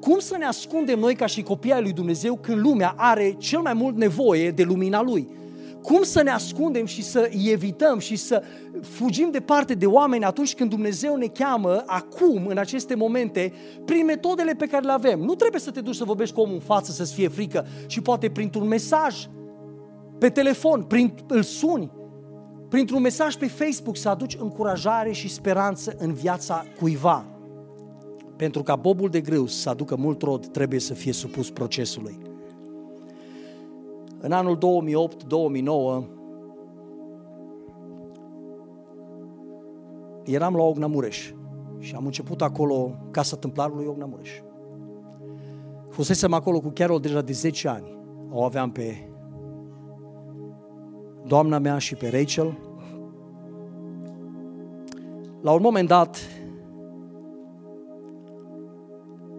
Cum 0.00 0.18
să 0.18 0.36
ne 0.36 0.44
ascundem 0.44 0.98
noi 0.98 1.14
ca 1.14 1.26
și 1.26 1.42
copii 1.42 1.72
ai 1.72 1.82
lui 1.82 1.92
Dumnezeu 1.92 2.36
când 2.36 2.58
lumea 2.60 2.94
are 2.96 3.34
cel 3.38 3.60
mai 3.60 3.72
mult 3.72 3.96
nevoie 3.96 4.50
de 4.50 4.62
lumina 4.62 5.02
lui? 5.02 5.28
Cum 5.82 6.02
să 6.02 6.22
ne 6.22 6.30
ascundem 6.30 6.86
și 6.86 7.02
să 7.02 7.30
evităm 7.52 7.98
și 7.98 8.16
să 8.16 8.42
fugim 8.82 9.30
departe 9.30 9.74
de 9.74 9.86
oameni 9.86 10.24
atunci 10.24 10.54
când 10.54 10.70
Dumnezeu 10.70 11.16
ne 11.16 11.26
cheamă 11.26 11.82
acum, 11.86 12.46
în 12.46 12.58
aceste 12.58 12.94
momente, 12.94 13.52
prin 13.84 14.04
metodele 14.04 14.52
pe 14.52 14.66
care 14.66 14.84
le 14.84 14.92
avem? 14.92 15.20
Nu 15.20 15.34
trebuie 15.34 15.60
să 15.60 15.70
te 15.70 15.80
duci 15.80 15.96
să 15.96 16.04
vorbești 16.04 16.34
cu 16.34 16.40
omul 16.40 16.54
în 16.54 16.60
față 16.60 16.92
să-ți 16.92 17.14
fie 17.14 17.28
frică 17.28 17.66
și 17.86 18.00
poate 18.00 18.30
printr-un 18.30 18.66
mesaj 18.66 19.26
pe 20.18 20.28
telefon, 20.28 20.82
prin, 20.82 21.14
îl 21.28 21.42
suni, 21.42 21.90
printr-un 22.68 23.02
mesaj 23.02 23.36
pe 23.36 23.46
Facebook 23.46 23.96
să 23.96 24.08
aduci 24.08 24.36
încurajare 24.40 25.12
și 25.12 25.28
speranță 25.28 25.94
în 25.98 26.12
viața 26.12 26.64
cuiva. 26.78 27.24
Pentru 28.36 28.62
ca 28.62 28.76
bobul 28.76 29.08
de 29.08 29.20
grâu 29.20 29.46
să 29.46 29.68
aducă 29.68 29.96
mult 29.96 30.22
rod, 30.22 30.46
trebuie 30.46 30.80
să 30.80 30.94
fie 30.94 31.12
supus 31.12 31.50
procesului. 31.50 32.18
În 34.20 34.32
anul 34.32 34.58
2008-2009 34.58 34.60
eram 40.24 40.56
la 40.56 40.62
Ogna 40.62 40.86
Mureș 40.86 41.32
și 41.78 41.94
am 41.94 42.04
început 42.04 42.42
acolo 42.42 42.94
Casa 43.10 43.36
Tâmplarului 43.36 43.86
Ogna 43.86 44.04
Mureș. 44.04 44.30
Fusesem 45.88 46.32
acolo 46.32 46.60
cu 46.60 46.68
Carol 46.68 47.00
deja 47.00 47.20
de 47.20 47.32
10 47.32 47.68
ani. 47.68 47.98
O 48.30 48.44
aveam 48.44 48.70
pe 48.70 49.08
doamna 51.28 51.58
mea 51.58 51.78
și 51.78 51.94
pe 51.94 52.08
Rachel. 52.08 52.58
La 55.42 55.52
un 55.52 55.62
moment 55.62 55.88
dat, 55.88 56.18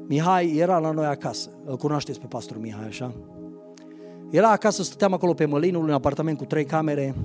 Mihai 0.07 0.55
era 0.55 0.79
la 0.79 0.91
noi 0.91 1.05
acasă. 1.05 1.49
Îl 1.65 1.77
cunoașteți 1.77 2.19
pe 2.19 2.25
pastorul 2.25 2.61
Mihai, 2.61 2.85
așa? 2.87 3.13
Era 4.29 4.51
acasă, 4.51 4.83
stăteam 4.83 5.13
acolo 5.13 5.33
pe 5.33 5.45
Mălinul, 5.45 5.87
în 5.87 5.93
apartament 5.93 6.37
cu 6.37 6.45
trei 6.45 6.65
camere, 6.65 7.15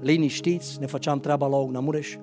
liniștiți, 0.00 0.80
ne 0.80 0.86
făceam 0.86 1.20
treaba 1.20 1.46
la 1.46 1.56
Ogna 1.56 1.80
Mureș. 1.80 2.16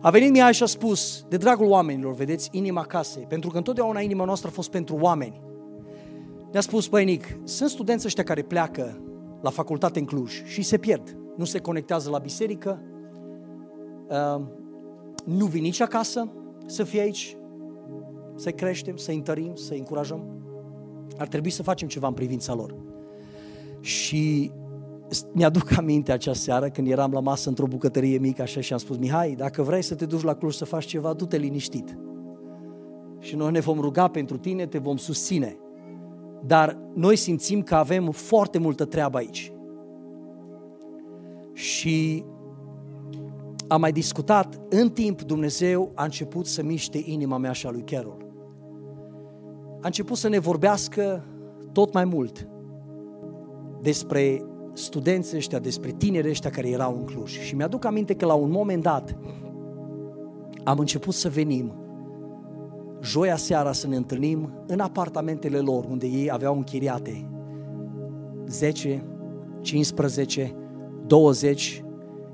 A 0.00 0.10
venit 0.10 0.30
Mihai 0.30 0.54
și 0.54 0.62
a 0.62 0.66
spus, 0.66 1.24
de 1.28 1.36
dragul 1.36 1.66
oamenilor, 1.66 2.14
vedeți, 2.14 2.48
inima 2.52 2.82
casei, 2.82 3.26
pentru 3.28 3.50
că 3.50 3.56
întotdeauna 3.56 4.00
inima 4.00 4.24
noastră 4.24 4.48
a 4.48 4.52
fost 4.52 4.70
pentru 4.70 4.96
oameni. 5.00 5.40
Ne-a 6.52 6.60
spus, 6.60 6.86
băi 6.86 7.04
Nic, 7.04 7.38
sunt 7.44 7.70
studenți 7.70 8.06
ăștia 8.06 8.24
care 8.24 8.42
pleacă 8.42 9.00
la 9.40 9.50
facultate 9.50 9.98
în 9.98 10.04
Cluj 10.04 10.44
și 10.44 10.62
se 10.62 10.78
pierd. 10.78 11.16
Nu 11.36 11.44
se 11.44 11.58
conectează 11.58 12.10
la 12.10 12.18
biserică, 12.18 12.82
uh, 14.08 14.42
nu 15.24 15.46
vin 15.46 15.62
nici 15.62 15.80
acasă 15.80 16.32
să 16.66 16.84
fie 16.84 17.00
aici, 17.00 17.36
să-i 18.34 18.54
creștem, 18.54 18.96
să-i 18.96 19.16
întărim, 19.16 19.54
să-i 19.54 19.78
încurajăm. 19.78 20.24
Ar 21.18 21.28
trebui 21.28 21.50
să 21.50 21.62
facem 21.62 21.88
ceva 21.88 22.06
în 22.06 22.14
privința 22.14 22.54
lor. 22.54 22.74
Și 23.80 24.50
mi-aduc 25.32 25.70
aminte 25.78 26.12
acea 26.12 26.32
seară 26.32 26.68
când 26.68 26.88
eram 26.88 27.12
la 27.12 27.20
masă 27.20 27.48
într-o 27.48 27.66
bucătărie 27.66 28.18
mică 28.18 28.42
așa 28.42 28.60
și 28.60 28.72
am 28.72 28.78
spus, 28.78 28.96
Mihai, 28.96 29.34
dacă 29.34 29.62
vrei 29.62 29.82
să 29.82 29.94
te 29.94 30.06
duci 30.06 30.22
la 30.22 30.34
Cluj 30.34 30.54
să 30.54 30.64
faci 30.64 30.84
ceva, 30.84 31.12
du-te 31.12 31.36
liniștit. 31.36 31.98
Și 33.18 33.36
noi 33.36 33.50
ne 33.50 33.60
vom 33.60 33.80
ruga 33.80 34.08
pentru 34.08 34.36
tine, 34.36 34.66
te 34.66 34.78
vom 34.78 34.96
susține. 34.96 35.56
Dar 36.46 36.78
noi 36.94 37.16
simțim 37.16 37.62
că 37.62 37.74
avem 37.74 38.10
foarte 38.10 38.58
multă 38.58 38.84
treabă 38.84 39.16
aici. 39.16 39.52
Și 41.52 42.24
am 43.68 43.80
mai 43.80 43.92
discutat, 43.92 44.60
în 44.68 44.90
timp 44.90 45.22
Dumnezeu 45.22 45.92
a 45.94 46.04
început 46.04 46.46
să 46.46 46.62
miște 46.62 47.02
inima 47.04 47.36
mea 47.36 47.52
și 47.52 47.66
a 47.66 47.70
lui 47.70 47.84
Carol. 47.84 48.26
A 49.72 49.86
început 49.86 50.16
să 50.16 50.28
ne 50.28 50.38
vorbească 50.38 51.24
tot 51.72 51.92
mai 51.92 52.04
mult 52.04 52.48
despre 53.80 54.44
studenții 54.72 55.36
ăștia, 55.36 55.58
despre 55.58 55.90
tineri 55.90 56.28
ăștia 56.28 56.50
care 56.50 56.68
erau 56.68 56.96
în 56.96 57.04
Cluj. 57.04 57.38
Și 57.38 57.54
mi-aduc 57.54 57.84
aminte 57.84 58.14
că 58.14 58.26
la 58.26 58.34
un 58.34 58.50
moment 58.50 58.82
dat 58.82 59.16
am 60.64 60.78
început 60.78 61.14
să 61.14 61.28
venim 61.28 61.72
joia 63.02 63.36
seara 63.36 63.72
să 63.72 63.86
ne 63.86 63.96
întâlnim 63.96 64.52
în 64.66 64.80
apartamentele 64.80 65.58
lor, 65.58 65.84
unde 65.84 66.06
ei 66.06 66.30
aveau 66.30 66.56
închiriate 66.56 67.28
10, 68.46 69.04
15, 69.60 70.54
20. 71.06 71.84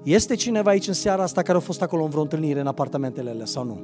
Este 0.02 0.34
cineva 0.34 0.70
aici 0.70 0.88
în 0.88 0.94
seara 0.94 1.22
asta 1.22 1.42
care 1.42 1.58
a 1.58 1.60
fost 1.60 1.82
acolo 1.82 2.02
în 2.04 2.10
vreo 2.10 2.22
întâlnire 2.22 2.60
în 2.60 2.66
apartamentele 2.66 3.30
alea 3.30 3.44
sau 3.44 3.64
nu? 3.64 3.80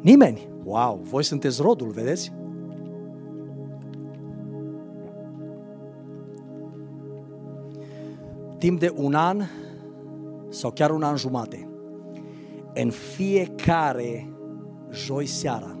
Nimeni? 0.00 0.48
Wow, 0.64 1.00
voi 1.02 1.24
sunteți 1.24 1.62
rodul, 1.62 1.88
vedeți? 1.88 2.32
Timp 8.58 8.78
de 8.78 8.92
un 8.96 9.14
an 9.14 9.42
sau 10.48 10.70
chiar 10.70 10.90
un 10.90 11.02
an 11.02 11.16
jumate, 11.16 11.68
în 12.74 12.90
fiecare 12.90 14.28
joi 14.92 15.26
seara, 15.26 15.78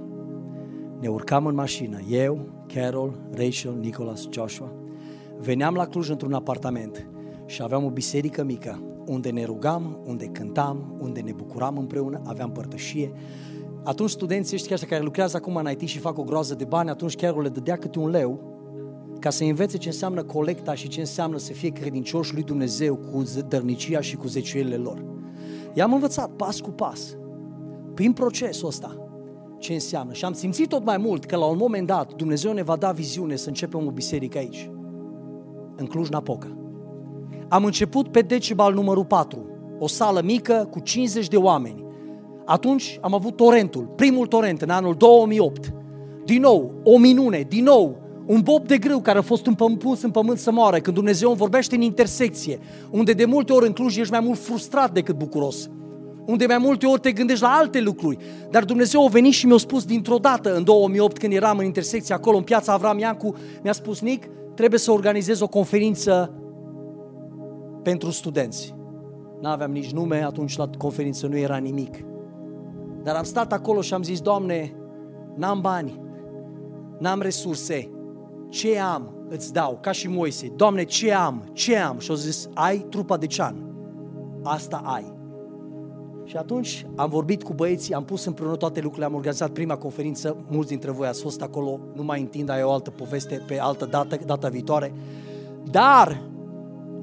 ne 1.00 1.08
urcam 1.08 1.46
în 1.46 1.54
mașină, 1.54 1.98
eu, 2.08 2.48
Carol, 2.66 3.18
Rachel, 3.30 3.76
Nicholas, 3.80 4.28
Joshua, 4.30 4.72
veneam 5.38 5.74
la 5.74 5.86
Cluj 5.86 6.08
într-un 6.08 6.32
apartament 6.32 7.06
și 7.46 7.62
aveam 7.62 7.84
o 7.84 7.90
biserică 7.90 8.44
mică 8.44 8.82
unde 9.06 9.30
ne 9.30 9.44
rugam, 9.44 9.98
unde 10.04 10.26
cântam, 10.26 10.96
unde 11.00 11.20
ne 11.20 11.32
bucuram 11.32 11.78
împreună, 11.78 12.20
aveam 12.24 12.52
părtășie. 12.52 13.12
Atunci 13.82 14.10
studenții 14.10 14.56
ăștia 14.56 14.76
care 14.88 15.02
lucrează 15.02 15.36
acum 15.36 15.56
în 15.56 15.70
IT 15.70 15.80
și 15.80 15.98
fac 15.98 16.18
o 16.18 16.22
groază 16.22 16.54
de 16.54 16.64
bani, 16.64 16.90
atunci 16.90 17.14
chiar 17.14 17.36
le 17.36 17.48
dădea 17.48 17.76
câte 17.76 17.98
un 17.98 18.10
leu 18.10 18.40
ca 19.18 19.30
să 19.30 19.44
învețe 19.44 19.76
ce 19.76 19.88
înseamnă 19.88 20.22
colecta 20.22 20.74
și 20.74 20.88
ce 20.88 21.00
înseamnă 21.00 21.38
să 21.38 21.52
fie 21.52 21.68
credincioși 21.68 22.34
lui 22.34 22.42
Dumnezeu 22.42 22.96
cu 22.96 23.22
dărnicia 23.48 24.00
și 24.00 24.16
cu 24.16 24.26
zeciuielile 24.26 24.76
lor. 24.76 25.04
I-am 25.74 25.92
învățat 25.92 26.30
pas 26.30 26.60
cu 26.60 26.70
pas, 26.70 27.16
prin 28.00 28.12
procesul 28.12 28.68
ăsta, 28.68 28.96
ce 29.58 29.72
înseamnă. 29.72 30.12
Și 30.12 30.24
am 30.24 30.32
simțit 30.32 30.68
tot 30.68 30.84
mai 30.84 30.96
mult 30.96 31.24
că 31.24 31.36
la 31.36 31.44
un 31.44 31.56
moment 31.56 31.86
dat 31.86 32.12
Dumnezeu 32.14 32.52
ne 32.52 32.62
va 32.62 32.76
da 32.76 32.90
viziune 32.90 33.36
să 33.36 33.48
începem 33.48 33.86
o 33.86 33.90
biserică 33.90 34.38
aici, 34.38 34.70
în 35.76 35.86
Cluj-Napoca. 35.86 36.56
Am 37.48 37.64
început 37.64 38.08
pe 38.08 38.20
decibal 38.20 38.74
numărul 38.74 39.04
4, 39.04 39.46
o 39.78 39.86
sală 39.86 40.20
mică 40.24 40.68
cu 40.70 40.78
50 40.78 41.28
de 41.28 41.36
oameni. 41.36 41.84
Atunci 42.44 42.98
am 43.00 43.14
avut 43.14 43.36
torentul, 43.36 43.92
primul 43.96 44.26
torent 44.26 44.62
în 44.62 44.70
anul 44.70 44.94
2008. 44.94 45.72
Din 46.24 46.40
nou, 46.40 46.80
o 46.84 46.98
minune, 46.98 47.46
din 47.48 47.64
nou, 47.64 47.98
un 48.26 48.40
bob 48.40 48.66
de 48.66 48.78
grâu 48.78 49.00
care 49.00 49.18
a 49.18 49.22
fost 49.22 49.46
împămpuns 49.46 50.02
în 50.02 50.10
pământ 50.10 50.38
să 50.38 50.52
moară, 50.52 50.78
când 50.78 50.96
Dumnezeu 50.96 51.28
îmi 51.28 51.38
vorbește 51.38 51.74
în 51.74 51.82
intersecție, 51.82 52.58
unde 52.90 53.12
de 53.12 53.24
multe 53.24 53.52
ori 53.52 53.66
în 53.66 53.72
Cluj 53.72 53.96
ești 53.96 54.12
mai 54.12 54.20
mult 54.20 54.38
frustrat 54.38 54.92
decât 54.92 55.16
bucuros 55.16 55.70
unde 56.30 56.46
mai 56.46 56.58
multe 56.58 56.86
ori 56.86 57.00
te 57.00 57.12
gândești 57.12 57.42
la 57.42 57.48
alte 57.48 57.80
lucruri. 57.80 58.16
Dar 58.50 58.64
Dumnezeu 58.64 59.04
a 59.04 59.08
venit 59.08 59.32
și 59.32 59.46
mi-a 59.46 59.56
spus 59.56 59.84
dintr-o 59.84 60.16
dată, 60.16 60.56
în 60.56 60.64
2008, 60.64 61.18
când 61.18 61.32
eram 61.32 61.58
în 61.58 61.64
intersecție 61.64 62.14
acolo, 62.14 62.36
în 62.36 62.42
piața 62.42 62.72
Avram 62.72 62.98
Iancu, 62.98 63.34
mi-a 63.62 63.72
spus, 63.72 64.00
Nic, 64.00 64.26
trebuie 64.54 64.78
să 64.78 64.90
organizez 64.90 65.40
o 65.40 65.48
conferință 65.48 66.34
pentru 67.82 68.10
studenți. 68.10 68.74
N-aveam 69.40 69.70
nici 69.70 69.92
nume, 69.92 70.24
atunci 70.24 70.56
la 70.56 70.70
conferință 70.78 71.26
nu 71.26 71.36
era 71.36 71.56
nimic. 71.56 71.96
Dar 73.02 73.14
am 73.14 73.24
stat 73.24 73.52
acolo 73.52 73.80
și 73.80 73.94
am 73.94 74.02
zis, 74.02 74.20
Doamne, 74.20 74.74
n-am 75.36 75.60
bani, 75.60 76.00
n-am 76.98 77.20
resurse, 77.20 77.90
ce 78.48 78.78
am 78.78 79.14
îți 79.28 79.52
dau, 79.52 79.78
ca 79.80 79.92
și 79.92 80.08
Moise, 80.08 80.52
Doamne, 80.56 80.84
ce 80.84 81.12
am, 81.12 81.50
ce 81.52 81.76
am? 81.76 81.98
Și 81.98 82.10
au 82.10 82.16
zis, 82.16 82.48
ai 82.54 82.78
trupa 82.78 83.16
de 83.16 83.26
cean, 83.26 83.70
asta 84.42 84.80
ai. 84.84 85.18
Și 86.30 86.36
atunci 86.36 86.86
am 86.96 87.08
vorbit 87.08 87.42
cu 87.42 87.52
băieții, 87.52 87.94
am 87.94 88.04
pus 88.04 88.24
împreună 88.24 88.56
toate 88.56 88.80
lucrurile, 88.80 89.06
am 89.06 89.14
organizat 89.14 89.50
prima 89.50 89.76
conferință, 89.76 90.36
mulți 90.48 90.68
dintre 90.68 90.90
voi 90.90 91.06
ați 91.06 91.20
fost 91.20 91.42
acolo, 91.42 91.80
nu 91.94 92.02
mai 92.02 92.20
întind, 92.20 92.50
ai 92.50 92.62
o 92.62 92.72
altă 92.72 92.90
poveste 92.90 93.42
pe 93.46 93.58
altă 93.60 93.84
dată, 93.84 94.18
data 94.26 94.48
viitoare. 94.48 94.92
Dar 95.70 96.22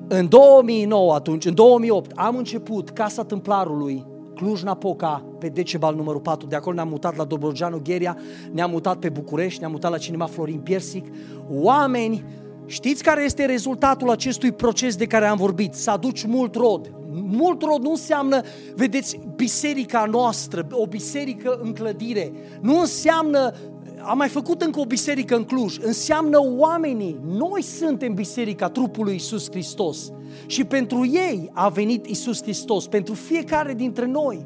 în 0.07 0.27
2009 0.27 1.13
atunci, 1.13 1.45
în 1.45 1.53
2008, 1.53 2.11
am 2.15 2.35
început 2.35 2.89
Casa 2.89 3.23
Tâmplarului 3.23 4.05
Cluj-Napoca, 4.35 5.23
pe 5.39 5.47
Decebal 5.47 5.95
numărul 5.95 6.21
4, 6.21 6.47
de 6.47 6.55
acolo 6.55 6.75
ne-am 6.75 6.87
mutat 6.87 7.15
la 7.15 7.23
Dobrogeanu 7.23 7.81
Gheria, 7.83 8.17
ne-am 8.51 8.71
mutat 8.71 8.97
pe 8.97 9.09
București, 9.09 9.59
ne-am 9.59 9.71
mutat 9.71 9.91
la 9.91 9.97
Cinema 9.97 10.25
Florin 10.25 10.59
Piersic. 10.59 11.05
Oameni, 11.49 12.23
știți 12.65 13.03
care 13.03 13.23
este 13.23 13.45
rezultatul 13.45 14.09
acestui 14.09 14.51
proces 14.51 14.95
de 14.95 15.05
care 15.05 15.25
am 15.25 15.37
vorbit? 15.37 15.73
Să 15.73 15.91
aduci 15.91 16.25
mult 16.25 16.55
rod, 16.55 16.91
mult 17.25 17.61
rod 17.61 17.81
nu 17.81 17.89
înseamnă, 17.89 18.41
vedeți, 18.75 19.19
biserica 19.35 20.05
noastră, 20.11 20.67
o 20.71 20.85
biserică 20.85 21.59
în 21.63 21.73
clădire. 21.73 22.31
Nu 22.61 22.79
înseamnă, 22.79 23.53
am 24.01 24.17
mai 24.17 24.27
făcut 24.27 24.61
încă 24.61 24.79
o 24.79 24.85
biserică 24.85 25.35
în 25.35 25.43
Cluj, 25.43 25.77
înseamnă 25.81 26.37
oamenii. 26.41 27.19
Noi 27.25 27.61
suntem 27.61 28.13
biserica 28.13 28.69
trupului 28.69 29.13
Iisus 29.13 29.49
Hristos. 29.49 30.11
Și 30.45 30.63
pentru 30.63 31.05
ei 31.05 31.49
a 31.53 31.69
venit 31.69 32.07
Iisus 32.07 32.41
Hristos, 32.41 32.87
pentru 32.87 33.13
fiecare 33.13 33.73
dintre 33.73 34.05
noi. 34.05 34.45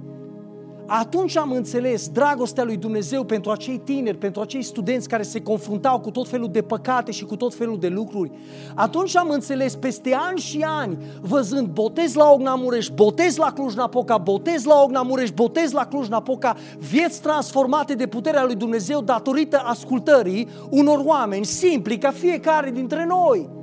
Atunci 0.93 1.37
am 1.37 1.51
înțeles 1.51 2.09
dragostea 2.09 2.63
lui 2.63 2.77
Dumnezeu 2.77 3.23
pentru 3.23 3.51
acei 3.51 3.77
tineri, 3.77 4.17
pentru 4.17 4.41
acei 4.41 4.61
studenți 4.61 5.07
care 5.07 5.23
se 5.23 5.41
confruntau 5.41 5.99
cu 5.99 6.11
tot 6.11 6.27
felul 6.27 6.49
de 6.51 6.61
păcate 6.61 7.11
și 7.11 7.25
cu 7.25 7.35
tot 7.35 7.53
felul 7.53 7.79
de 7.79 7.87
lucruri. 7.87 8.31
Atunci 8.75 9.17
am 9.17 9.29
înțeles 9.29 9.75
peste 9.75 10.13
ani 10.13 10.39
și 10.39 10.65
ani, 10.67 10.97
văzând 11.21 11.67
botez 11.67 12.13
la 12.13 12.29
Ogna 12.29 12.55
Mureș, 12.55 12.89
botez 12.89 13.37
la 13.37 13.53
Cluj-Napoca, 13.53 14.17
botez 14.17 14.65
la 14.65 14.81
Ogna 14.81 15.01
Mureș, 15.01 15.29
botez 15.29 15.71
la 15.71 15.85
Cluj-Napoca, 15.85 16.55
vieți 16.77 17.21
transformate 17.21 17.93
de 17.93 18.07
puterea 18.07 18.43
lui 18.43 18.55
Dumnezeu 18.55 19.01
datorită 19.01 19.61
ascultării 19.65 20.47
unor 20.69 21.01
oameni 21.05 21.45
simpli 21.45 21.97
ca 21.97 22.11
fiecare 22.11 22.71
dintre 22.71 23.05
noi. 23.05 23.60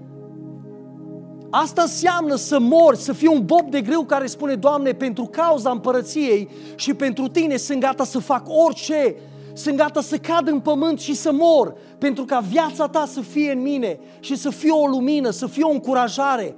Asta 1.51 1.83
înseamnă 1.83 2.35
să 2.35 2.59
mori, 2.59 2.97
să 2.97 3.13
fii 3.13 3.29
un 3.29 3.45
bob 3.45 3.71
de 3.71 3.81
greu 3.81 4.05
care 4.05 4.27
spune, 4.27 4.55
Doamne, 4.55 4.93
pentru 4.93 5.25
cauza 5.25 5.71
împărăției 5.71 6.49
și 6.75 6.95
pentru 6.95 7.29
tine 7.29 7.57
sunt 7.57 7.81
gata 7.81 8.05
să 8.05 8.19
fac 8.19 8.43
orice, 8.47 9.15
sunt 9.53 9.77
gata 9.77 10.01
să 10.01 10.17
cad 10.17 10.49
în 10.49 10.61
pământ 10.61 11.01
și 11.01 11.15
să 11.15 11.33
mor, 11.33 11.75
pentru 11.99 12.25
ca 12.25 12.39
viața 12.39 12.87
ta 12.87 13.05
să 13.07 13.21
fie 13.21 13.53
în 13.53 13.63
mine 13.63 14.01
și 14.21 14.37
să 14.37 14.51
fie 14.51 14.71
o 14.71 14.87
lumină, 14.87 15.31
să 15.31 15.47
fie 15.47 15.63
o 15.63 15.71
încurajare. 15.71 16.57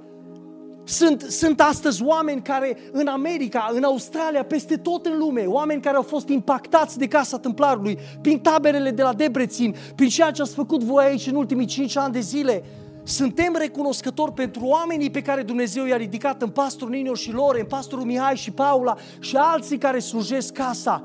Sunt, 0.83 1.21
sunt 1.21 1.61
astăzi 1.61 2.03
oameni 2.03 2.41
care 2.41 2.77
în 2.91 3.07
America, 3.07 3.71
în 3.73 3.83
Australia, 3.83 4.43
peste 4.43 4.75
tot 4.75 5.05
în 5.05 5.17
lume, 5.17 5.43
oameni 5.45 5.81
care 5.81 5.95
au 5.95 6.01
fost 6.01 6.27
impactați 6.27 6.97
de 6.97 7.07
Casa 7.07 7.37
Tâmplarului, 7.37 7.97
prin 8.21 8.39
taberele 8.39 8.91
de 8.91 9.01
la 9.01 9.13
Debrețin, 9.13 9.75
prin 9.95 10.09
ceea 10.09 10.31
ce 10.31 10.41
ați 10.41 10.53
făcut 10.53 10.83
voi 10.83 11.05
aici 11.05 11.27
în 11.27 11.35
ultimii 11.35 11.65
cinci 11.65 11.97
ani 11.97 12.13
de 12.13 12.19
zile, 12.19 12.63
suntem 13.11 13.55
recunoscători 13.57 14.33
pentru 14.33 14.65
oamenii 14.65 15.11
pe 15.11 15.21
care 15.21 15.41
Dumnezeu 15.41 15.85
i-a 15.85 15.97
ridicat 15.97 16.41
în 16.41 16.49
pastorul 16.49 16.93
Nino 16.93 17.13
și 17.13 17.31
Lore, 17.31 17.59
în 17.59 17.65
pastorul 17.65 18.05
Mihai 18.05 18.35
și 18.35 18.51
Paula 18.51 18.95
și 19.19 19.35
alții 19.35 19.77
care 19.77 19.99
slujesc 19.99 20.53
casa. 20.53 21.03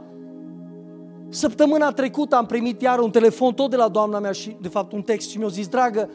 Săptămâna 1.29 1.91
trecută 1.91 2.37
am 2.37 2.47
primit 2.47 2.83
iar 2.83 2.99
un 2.99 3.11
telefon 3.11 3.55
tot 3.55 3.71
de 3.71 3.77
la 3.77 3.89
doamna 3.89 4.19
mea 4.19 4.33
și 4.33 4.57
de 4.61 4.69
fapt 4.69 4.93
un 4.93 5.03
text 5.03 5.31
și 5.31 5.39
mi-a 5.39 5.49
zis, 5.49 5.69
dragă, 5.69 6.11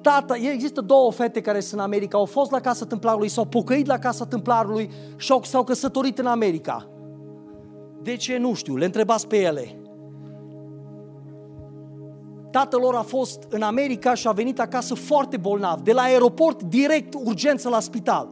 tata, 0.00 0.36
există 0.36 0.80
două 0.80 1.12
fete 1.12 1.40
care 1.40 1.60
sunt 1.60 1.80
în 1.80 1.86
America, 1.86 2.18
au 2.18 2.24
fost 2.24 2.50
la 2.50 2.60
Casa 2.60 2.86
Tâmplarului, 2.86 3.28
s-au 3.28 3.44
pocăit 3.44 3.86
la 3.86 3.98
Casa 3.98 4.26
Tâmplarului 4.26 4.90
și 5.16 5.34
s-au 5.42 5.64
căsătorit 5.64 6.18
în 6.18 6.26
America. 6.26 6.88
De 8.02 8.16
ce? 8.16 8.36
Nu 8.36 8.54
știu, 8.54 8.76
le 8.76 8.84
întrebați 8.84 9.26
pe 9.26 9.36
ele. 9.36 9.80
Tatăl 12.56 12.80
lor 12.80 12.94
a 12.94 13.02
fost 13.02 13.42
în 13.48 13.62
America 13.62 14.14
și 14.14 14.28
a 14.28 14.32
venit 14.32 14.60
acasă 14.60 14.94
foarte 14.94 15.36
bolnav, 15.36 15.80
de 15.80 15.92
la 15.92 16.02
aeroport 16.02 16.62
direct 16.62 17.14
urgență 17.24 17.68
la 17.68 17.80
spital. 17.80 18.28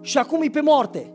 Și 0.00 0.18
acum 0.18 0.42
e 0.42 0.48
pe 0.48 0.60
moarte. 0.60 1.14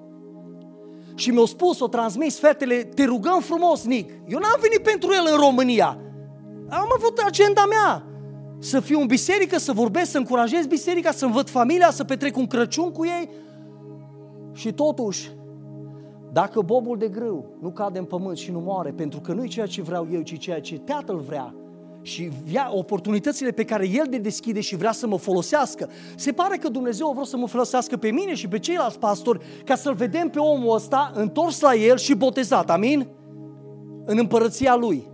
și 1.15 1.31
mi-au 1.31 1.45
spus, 1.45 1.79
o 1.79 1.87
transmis 1.87 2.39
fetele, 2.39 2.75
te 2.75 3.03
rugăm 3.03 3.39
frumos, 3.41 3.85
Nic. 3.85 4.09
Eu 4.09 4.39
n-am 4.39 4.59
venit 4.61 4.83
pentru 4.83 5.09
el 5.13 5.31
în 5.31 5.39
România. 5.39 5.97
Am 6.69 6.87
avut 6.97 7.17
agenda 7.25 7.65
mea. 7.65 8.03
Să 8.59 8.79
fiu 8.79 8.99
în 8.99 9.07
biserică, 9.07 9.59
să 9.59 9.71
vorbesc, 9.71 10.11
să 10.11 10.17
încurajez 10.17 10.65
biserica, 10.65 11.11
să 11.11 11.25
învăț 11.25 11.49
familia, 11.49 11.91
să 11.91 12.03
petrec 12.03 12.37
un 12.37 12.47
Crăciun 12.47 12.91
cu 12.91 13.05
ei. 13.05 13.29
Și 14.53 14.71
totuși, 14.73 15.31
dacă 16.31 16.61
bobul 16.61 16.97
de 16.97 17.07
grâu 17.07 17.57
nu 17.61 17.71
cade 17.71 17.99
în 17.99 18.05
pământ 18.05 18.37
și 18.37 18.51
nu 18.51 18.59
moare, 18.59 18.91
pentru 18.91 19.19
că 19.19 19.33
nu 19.33 19.43
e 19.43 19.47
ceea 19.47 19.65
ce 19.65 19.81
vreau 19.81 20.07
eu, 20.11 20.21
ci 20.21 20.37
ceea 20.37 20.61
ce 20.61 20.79
Tatăl 20.79 21.17
vrea, 21.17 21.53
și 22.01 22.31
via 22.43 22.69
oportunitățile 22.71 23.51
pe 23.51 23.65
care 23.65 23.87
El 23.87 24.07
le 24.09 24.17
deschide 24.17 24.59
și 24.59 24.75
vrea 24.75 24.91
să 24.91 25.07
mă 25.07 25.17
folosească. 25.17 25.89
Se 26.15 26.31
pare 26.31 26.57
că 26.57 26.69
Dumnezeu 26.69 27.11
vrea 27.11 27.23
să 27.23 27.37
mă 27.37 27.47
folosească 27.47 27.97
pe 27.97 28.11
mine 28.11 28.33
și 28.33 28.47
pe 28.47 28.59
ceilalți 28.59 28.99
pastori 28.99 29.45
ca 29.65 29.75
să-L 29.75 29.93
vedem 29.93 30.29
pe 30.29 30.39
omul 30.39 30.75
ăsta 30.75 31.11
întors 31.15 31.59
la 31.59 31.75
El 31.75 31.97
și 31.97 32.15
botezat, 32.15 32.69
amin? 32.69 33.07
În 34.05 34.17
împărăția 34.17 34.75
Lui. 34.75 35.07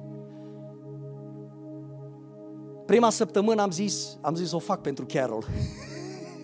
Prima 2.85 3.09
săptămână 3.09 3.61
am 3.61 3.71
zis, 3.71 4.17
am 4.21 4.35
zis 4.35 4.51
o 4.51 4.59
fac 4.59 4.81
pentru 4.81 5.05
Carol. 5.05 5.45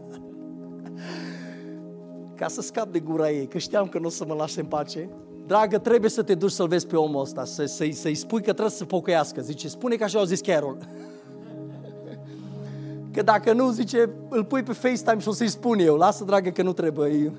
ca 2.35 2.47
să 2.47 2.61
scap 2.61 2.91
de 2.91 2.99
gura 2.99 3.29
ei, 3.29 3.47
că 3.47 3.57
știam 3.57 3.87
că 3.87 3.99
nu 3.99 4.05
o 4.05 4.09
să 4.09 4.25
mă 4.25 4.33
lase 4.33 4.59
în 4.59 4.65
pace. 4.65 5.09
Dragă, 5.47 5.77
trebuie 5.77 6.09
să 6.09 6.23
te 6.23 6.35
duci 6.35 6.51
să-l 6.51 6.67
vezi 6.67 6.87
pe 6.87 6.95
omul 6.95 7.21
ăsta, 7.21 7.45
să, 7.45 7.65
să-i, 7.65 7.91
să-i 7.91 8.15
spui 8.15 8.41
că 8.41 8.51
trebuie 8.51 8.69
să 8.69 8.77
se 8.77 8.85
pocăiască. 8.85 9.41
Zice, 9.41 9.67
spune 9.67 9.95
că 9.95 10.03
așa 10.03 10.19
au 10.19 10.25
zis 10.25 10.41
Carol. 10.41 10.77
Că 13.13 13.21
dacă 13.21 13.53
nu, 13.53 13.71
zice, 13.71 14.09
îl 14.29 14.43
pui 14.43 14.63
pe 14.63 14.73
FaceTime 14.73 15.19
și 15.19 15.27
o 15.27 15.31
să-i 15.31 15.47
spun 15.47 15.79
eu. 15.79 15.95
Lasă, 15.95 16.23
dragă, 16.23 16.49
că 16.49 16.63
nu 16.63 16.73
trebuie. 16.73 17.33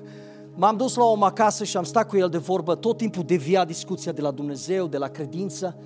M-am 0.55 0.77
dus 0.77 0.95
la 0.95 1.03
om 1.03 1.23
acasă 1.23 1.63
și 1.63 1.77
am 1.77 1.83
stat 1.83 2.07
cu 2.07 2.17
el 2.17 2.29
de 2.29 2.37
vorbă, 2.37 2.75
tot 2.75 2.97
timpul 2.97 3.23
devia 3.25 3.65
discuția 3.65 4.11
de 4.11 4.21
la 4.21 4.31
Dumnezeu, 4.31 4.87
de 4.87 4.97
la 4.97 5.07
credință. 5.07 5.77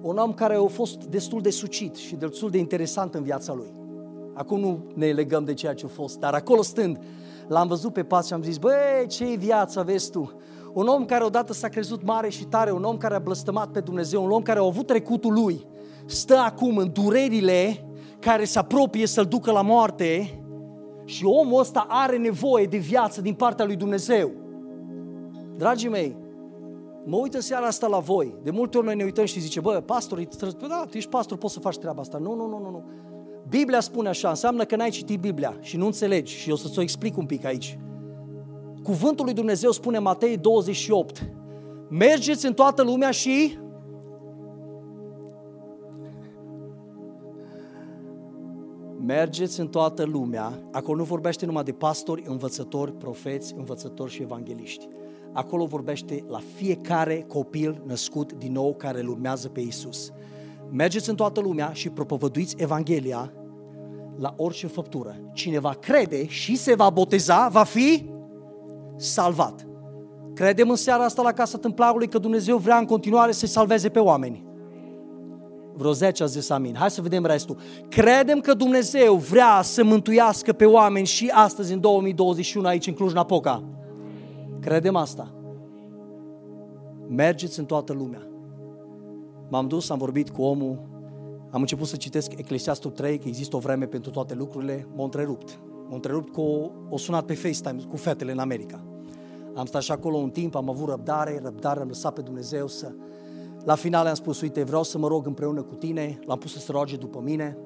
Un 0.00 0.16
om 0.16 0.32
care 0.32 0.54
a 0.54 0.66
fost 0.66 1.04
destul 1.04 1.40
de 1.40 1.50
sucit 1.50 1.94
și 1.94 2.14
destul 2.14 2.50
de 2.50 2.58
interesant 2.58 3.14
în 3.14 3.22
viața 3.22 3.52
lui. 3.52 3.72
Acum 4.34 4.60
nu 4.60 4.86
ne 4.94 5.06
legăm 5.06 5.44
de 5.44 5.54
ceea 5.54 5.74
ce 5.74 5.84
a 5.84 5.88
fost, 5.88 6.18
dar 6.18 6.34
acolo 6.34 6.62
stând, 6.62 6.98
l-am 7.48 7.68
văzut 7.68 7.92
pe 7.92 8.02
pas 8.02 8.26
și 8.26 8.32
am 8.32 8.42
zis, 8.42 8.58
băi, 8.58 9.06
ce 9.08 9.24
viață 9.24 9.82
vezi 9.82 10.10
tu? 10.10 10.32
Un 10.78 10.86
om 10.86 11.04
care 11.04 11.24
odată 11.24 11.52
s-a 11.52 11.68
crezut 11.68 12.02
mare 12.04 12.28
și 12.28 12.44
tare, 12.44 12.70
un 12.70 12.84
om 12.84 12.96
care 12.96 13.14
a 13.14 13.18
blăstămat 13.18 13.70
pe 13.70 13.80
Dumnezeu, 13.80 14.24
un 14.24 14.30
om 14.30 14.42
care 14.42 14.58
a 14.58 14.64
avut 14.64 14.86
trecutul 14.86 15.32
lui, 15.32 15.66
stă 16.06 16.36
acum 16.36 16.76
în 16.76 16.92
durerile 16.92 17.84
care 18.18 18.44
se 18.44 18.58
apropie 18.58 19.06
să-l 19.06 19.24
ducă 19.24 19.52
la 19.52 19.62
moarte 19.62 20.40
și 21.04 21.24
omul 21.24 21.60
ăsta 21.60 21.86
are 21.88 22.16
nevoie 22.16 22.66
de 22.66 22.76
viață 22.76 23.20
din 23.20 23.34
partea 23.34 23.64
lui 23.64 23.76
Dumnezeu. 23.76 24.30
Dragii 25.56 25.88
mei, 25.88 26.16
mă 27.04 27.16
uit 27.16 27.34
în 27.34 27.40
seara 27.40 27.66
asta 27.66 27.86
la 27.86 27.98
voi. 27.98 28.34
De 28.42 28.50
multe 28.50 28.76
ori 28.76 28.86
noi 28.86 28.96
ne 28.96 29.04
uităm 29.04 29.24
și 29.24 29.40
zice, 29.40 29.60
bă, 29.60 29.82
pastor, 29.86 30.28
da, 30.68 30.84
tu 30.90 30.96
ești 30.96 31.10
pastor, 31.10 31.38
poți 31.38 31.54
să 31.54 31.60
faci 31.60 31.78
treaba 31.78 32.00
asta. 32.00 32.18
Nu, 32.18 32.34
nu, 32.34 32.48
nu, 32.48 32.58
nu, 32.58 32.70
nu. 32.70 32.84
Biblia 33.48 33.80
spune 33.80 34.08
așa, 34.08 34.28
înseamnă 34.28 34.64
că 34.64 34.76
n-ai 34.76 34.90
citit 34.90 35.20
Biblia 35.20 35.56
și 35.60 35.76
nu 35.76 35.86
înțelegi 35.86 36.34
și 36.34 36.48
eu 36.48 36.56
să-ți 36.56 36.78
o 36.78 36.82
explic 36.82 37.16
un 37.16 37.26
pic 37.26 37.44
aici. 37.44 37.78
Cuvântul 38.88 39.24
lui 39.24 39.34
Dumnezeu 39.34 39.70
spune 39.70 39.98
Matei 39.98 40.36
28, 40.36 41.30
mergeți 41.88 42.46
în 42.46 42.54
toată 42.54 42.82
lumea 42.82 43.10
și 43.10 43.58
mergeți 49.06 49.60
în 49.60 49.68
toată 49.68 50.04
lumea, 50.04 50.62
acolo 50.72 50.98
nu 50.98 51.04
vorbește 51.04 51.46
numai 51.46 51.62
de 51.62 51.72
pastori, 51.72 52.24
învățători, 52.26 52.92
profeți, 52.92 53.54
învățători 53.56 54.10
și 54.10 54.22
evangeliști. 54.22 54.88
Acolo 55.32 55.66
vorbește 55.66 56.24
la 56.28 56.40
fiecare 56.54 57.24
copil 57.28 57.82
născut 57.86 58.32
din 58.32 58.52
nou 58.52 58.74
care 58.74 59.00
îl 59.00 59.08
urmează 59.08 59.48
pe 59.48 59.60
Isus. 59.60 60.12
Mergeți 60.70 61.08
în 61.08 61.16
toată 61.16 61.40
lumea 61.40 61.72
și 61.72 61.88
propovăduiți 61.88 62.54
Evanghelia 62.58 63.32
la 64.18 64.34
orice 64.36 64.66
făptură. 64.66 65.16
Cine 65.32 65.58
va 65.58 65.72
crede 65.72 66.26
și 66.26 66.56
se 66.56 66.74
va 66.74 66.90
boteza, 66.90 67.48
va 67.48 67.62
fi 67.62 68.16
salvat. 68.98 69.66
Credem 70.34 70.70
în 70.70 70.76
seara 70.76 71.04
asta 71.04 71.22
la 71.22 71.32
Casa 71.32 71.58
Tâmplarului 71.58 72.08
că 72.08 72.18
Dumnezeu 72.18 72.56
vrea 72.56 72.78
în 72.78 72.84
continuare 72.84 73.32
să 73.32 73.46
salveze 73.46 73.88
pe 73.88 73.98
oameni. 73.98 74.46
Vreo 75.74 75.92
10 75.92 76.22
a 76.22 76.26
zis 76.26 76.50
amin. 76.50 76.74
Hai 76.74 76.90
să 76.90 77.02
vedem 77.02 77.24
restul. 77.24 77.56
Credem 77.88 78.40
că 78.40 78.54
Dumnezeu 78.54 79.14
vrea 79.14 79.60
să 79.62 79.84
mântuiască 79.84 80.52
pe 80.52 80.64
oameni 80.64 81.06
și 81.06 81.30
astăzi 81.34 81.72
în 81.72 81.80
2021 81.80 82.66
aici 82.66 82.86
în 82.86 82.94
Cluj-Napoca. 82.94 83.64
Credem 84.60 84.96
asta. 84.96 85.34
Mergeți 87.08 87.58
în 87.58 87.64
toată 87.64 87.92
lumea. 87.92 88.22
M-am 89.48 89.68
dus, 89.68 89.90
am 89.90 89.98
vorbit 89.98 90.30
cu 90.30 90.42
omul, 90.42 90.88
am 91.50 91.60
început 91.60 91.86
să 91.86 91.96
citesc 91.96 92.32
Eclesiastul 92.36 92.90
3, 92.90 93.18
că 93.18 93.28
există 93.28 93.56
o 93.56 93.58
vreme 93.58 93.86
pentru 93.86 94.10
toate 94.10 94.34
lucrurile, 94.34 94.86
m-a 94.96 95.04
întrerupt. 95.04 95.60
M-a 95.88 95.94
întrerupt 95.94 96.32
cu 96.32 96.40
o, 96.40 96.70
o 96.88 96.96
sunat 96.96 97.24
pe 97.24 97.34
FaceTime 97.34 97.82
cu 97.88 97.96
fetele 97.96 98.32
în 98.32 98.38
America. 98.38 98.87
Am 99.58 99.66
stat 99.66 99.82
și 99.82 99.92
acolo 99.92 100.16
un 100.16 100.30
timp, 100.30 100.54
am 100.54 100.68
avut 100.68 100.88
răbdare, 100.88 101.40
răbdare, 101.42 101.80
am 101.80 101.88
lăsat 101.88 102.12
pe 102.12 102.20
Dumnezeu 102.20 102.66
să... 102.66 102.92
La 103.64 103.74
final 103.74 104.06
am 104.06 104.14
spus, 104.14 104.40
uite, 104.40 104.62
vreau 104.62 104.82
să 104.82 104.98
mă 104.98 105.08
rog 105.08 105.26
împreună 105.26 105.62
cu 105.62 105.74
tine, 105.74 106.18
l-am 106.26 106.38
pus 106.38 106.52
să 106.52 106.58
se 106.58 106.72
roage 106.72 106.96
după 106.96 107.20
mine. 107.20 107.58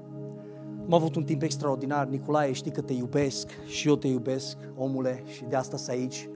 Am 0.84 0.94
avut 0.94 1.16
un 1.16 1.24
timp 1.24 1.42
extraordinar, 1.42 2.06
Nicolae, 2.06 2.52
știi 2.52 2.70
că 2.70 2.80
te 2.80 2.92
iubesc 2.92 3.48
și 3.66 3.88
eu 3.88 3.96
te 3.96 4.08
iubesc, 4.08 4.56
omule, 4.76 5.22
și 5.26 5.44
de 5.44 5.56
asta 5.56 5.76
să 5.76 5.90
aici. 5.90 6.28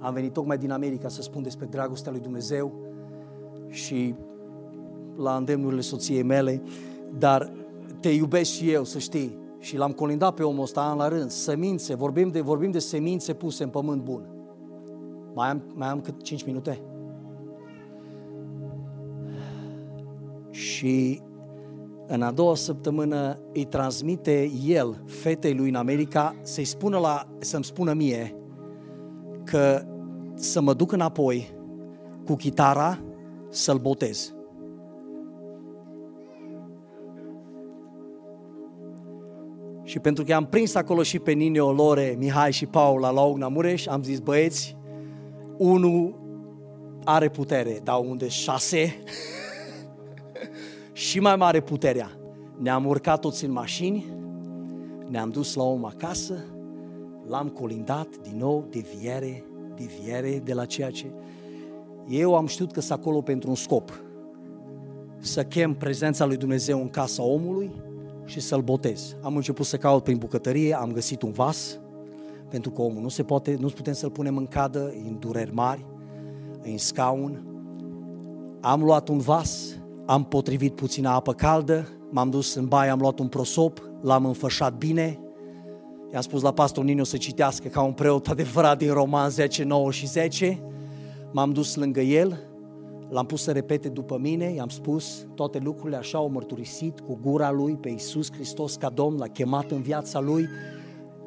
Am 0.00 0.14
venit 0.14 0.32
tocmai 0.32 0.58
din 0.58 0.70
America 0.70 1.08
să 1.08 1.22
spun 1.22 1.42
despre 1.42 1.66
dragostea 1.66 2.12
lui 2.12 2.20
Dumnezeu 2.20 2.72
și 3.68 4.14
la 5.16 5.36
îndemnurile 5.36 5.80
soției 5.80 6.22
mele, 6.22 6.62
dar 7.18 7.52
te 8.00 8.08
iubesc 8.08 8.50
și 8.50 8.70
eu, 8.70 8.84
să 8.84 8.98
știi. 8.98 9.38
Și 9.58 9.76
l-am 9.76 9.92
colindat 9.92 10.34
pe 10.34 10.42
omul 10.42 10.62
ăsta 10.62 10.80
an 10.80 10.96
la 10.96 11.08
rând. 11.08 11.30
Semințe, 11.30 11.94
vorbim 11.94 12.28
de, 12.28 12.40
vorbim 12.40 12.70
de 12.70 12.78
semințe 12.78 13.34
puse 13.34 13.62
în 13.62 13.68
pământ 13.68 14.02
bun. 14.02 14.35
Mai 15.36 15.48
am, 15.48 15.62
mai 15.74 15.88
am 15.88 16.00
cât 16.00 16.22
5 16.22 16.44
minute? 16.44 16.80
Și 20.50 21.22
în 22.06 22.22
a 22.22 22.30
doua 22.30 22.54
săptămână 22.54 23.38
îi 23.52 23.64
transmite 23.64 24.50
el, 24.66 25.02
fetei 25.06 25.54
lui 25.54 25.68
în 25.68 25.74
America, 25.74 26.36
să-i 26.42 26.64
spună 26.64 26.98
la, 26.98 27.28
să-mi 27.38 27.64
spună 27.64 27.92
mie 27.92 28.36
că 29.44 29.82
să 30.34 30.60
mă 30.60 30.74
duc 30.74 30.92
înapoi 30.92 31.54
cu 32.24 32.34
chitara 32.34 32.98
să-l 33.48 33.78
botez. 33.78 34.34
Și 39.82 39.98
pentru 39.98 40.24
că 40.24 40.34
am 40.34 40.46
prins 40.46 40.74
acolo 40.74 41.02
și 41.02 41.18
pe 41.18 41.32
Ninio, 41.32 41.72
Lore, 41.72 42.16
Mihai 42.18 42.52
și 42.52 42.66
Paula 42.66 43.10
la 43.10 43.22
Ogna 43.22 43.48
Mureș, 43.48 43.86
am 43.86 44.02
zis, 44.02 44.18
băieți, 44.18 44.75
unul 45.58 46.14
are 47.04 47.28
putere, 47.28 47.80
dar 47.82 47.98
unde 47.98 48.28
șase, 48.28 48.94
și 50.92 51.20
mai 51.20 51.36
mare 51.36 51.60
puterea. 51.60 52.10
Ne-am 52.58 52.86
urcat 52.86 53.20
toți 53.20 53.44
în 53.44 53.52
mașini, 53.52 54.06
ne-am 55.08 55.30
dus 55.30 55.54
la 55.54 55.62
om 55.62 55.84
acasă, 55.84 56.44
l-am 57.26 57.48
colindat 57.48 58.08
din 58.22 58.36
nou 58.36 58.66
de 58.70 58.84
viere, 58.98 59.44
de 59.76 59.88
viere 60.02 60.40
de 60.44 60.54
la 60.54 60.64
ceea 60.64 60.90
ce... 60.90 61.06
Eu 62.08 62.36
am 62.36 62.46
știut 62.46 62.72
că 62.72 62.80
sunt 62.80 62.98
acolo 62.98 63.20
pentru 63.20 63.48
un 63.48 63.54
scop. 63.54 64.02
Să 65.18 65.44
chem 65.44 65.74
prezența 65.74 66.24
lui 66.24 66.36
Dumnezeu 66.36 66.80
în 66.80 66.88
casa 66.88 67.22
omului 67.22 67.70
și 68.24 68.40
să-l 68.40 68.60
botez. 68.60 69.16
Am 69.22 69.36
început 69.36 69.66
să 69.66 69.76
caut 69.76 70.02
prin 70.02 70.16
bucătărie, 70.16 70.74
am 70.74 70.92
găsit 70.92 71.22
un 71.22 71.32
vas, 71.32 71.78
pentru 72.48 72.70
că 72.70 72.82
omul 72.82 73.02
nu 73.02 73.08
se 73.08 73.22
poate, 73.22 73.56
nu 73.58 73.68
putem 73.68 73.92
să-l 73.92 74.10
punem 74.10 74.36
în 74.36 74.46
cadă, 74.46 74.92
în 75.06 75.16
dureri 75.18 75.54
mari, 75.54 75.86
în 76.62 76.78
scaun. 76.78 77.46
Am 78.60 78.82
luat 78.82 79.08
un 79.08 79.18
vas, 79.18 79.78
am 80.06 80.24
potrivit 80.24 80.74
puțină 80.74 81.08
apă 81.08 81.32
caldă, 81.32 81.88
m-am 82.10 82.30
dus 82.30 82.54
în 82.54 82.66
baie, 82.66 82.90
am 82.90 82.98
luat 82.98 83.18
un 83.18 83.28
prosop, 83.28 83.90
l-am 84.02 84.24
înfășat 84.24 84.76
bine, 84.76 85.20
i-am 86.12 86.22
spus 86.22 86.42
la 86.42 86.52
pastor 86.52 86.84
Nino 86.84 87.04
să 87.04 87.16
citească 87.16 87.68
ca 87.68 87.82
un 87.82 87.92
preot 87.92 88.26
adevărat 88.26 88.78
din 88.78 88.92
Roman 88.92 89.30
10, 89.30 89.64
9 89.64 89.90
și 89.90 90.06
10, 90.06 90.62
m-am 91.32 91.52
dus 91.52 91.74
lângă 91.74 92.00
el, 92.00 92.46
L-am 93.08 93.26
pus 93.26 93.42
să 93.42 93.52
repete 93.52 93.88
după 93.88 94.18
mine, 94.18 94.52
i-am 94.52 94.68
spus 94.68 95.26
toate 95.34 95.58
lucrurile 95.58 95.96
așa, 95.96 96.18
au 96.18 96.28
mărturisit 96.28 97.00
cu 97.00 97.18
gura 97.22 97.50
lui 97.50 97.76
pe 97.76 97.88
Iisus 97.88 98.32
Hristos 98.32 98.76
ca 98.76 98.88
Domn, 98.88 99.18
l-a 99.18 99.26
chemat 99.26 99.70
în 99.70 99.82
viața 99.82 100.20
lui. 100.20 100.46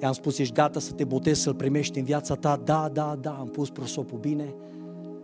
I-am 0.01 0.13
spus, 0.13 0.37
ești 0.37 0.53
gata 0.53 0.79
să 0.79 0.91
te 0.91 1.03
botezi, 1.03 1.41
să-L 1.41 1.53
primești 1.53 1.99
în 1.99 2.05
viața 2.05 2.35
ta? 2.35 2.61
Da, 2.63 2.89
da, 2.93 3.17
da, 3.21 3.31
am 3.31 3.47
pus 3.47 3.69
prosopul 3.69 4.17
bine. 4.17 4.55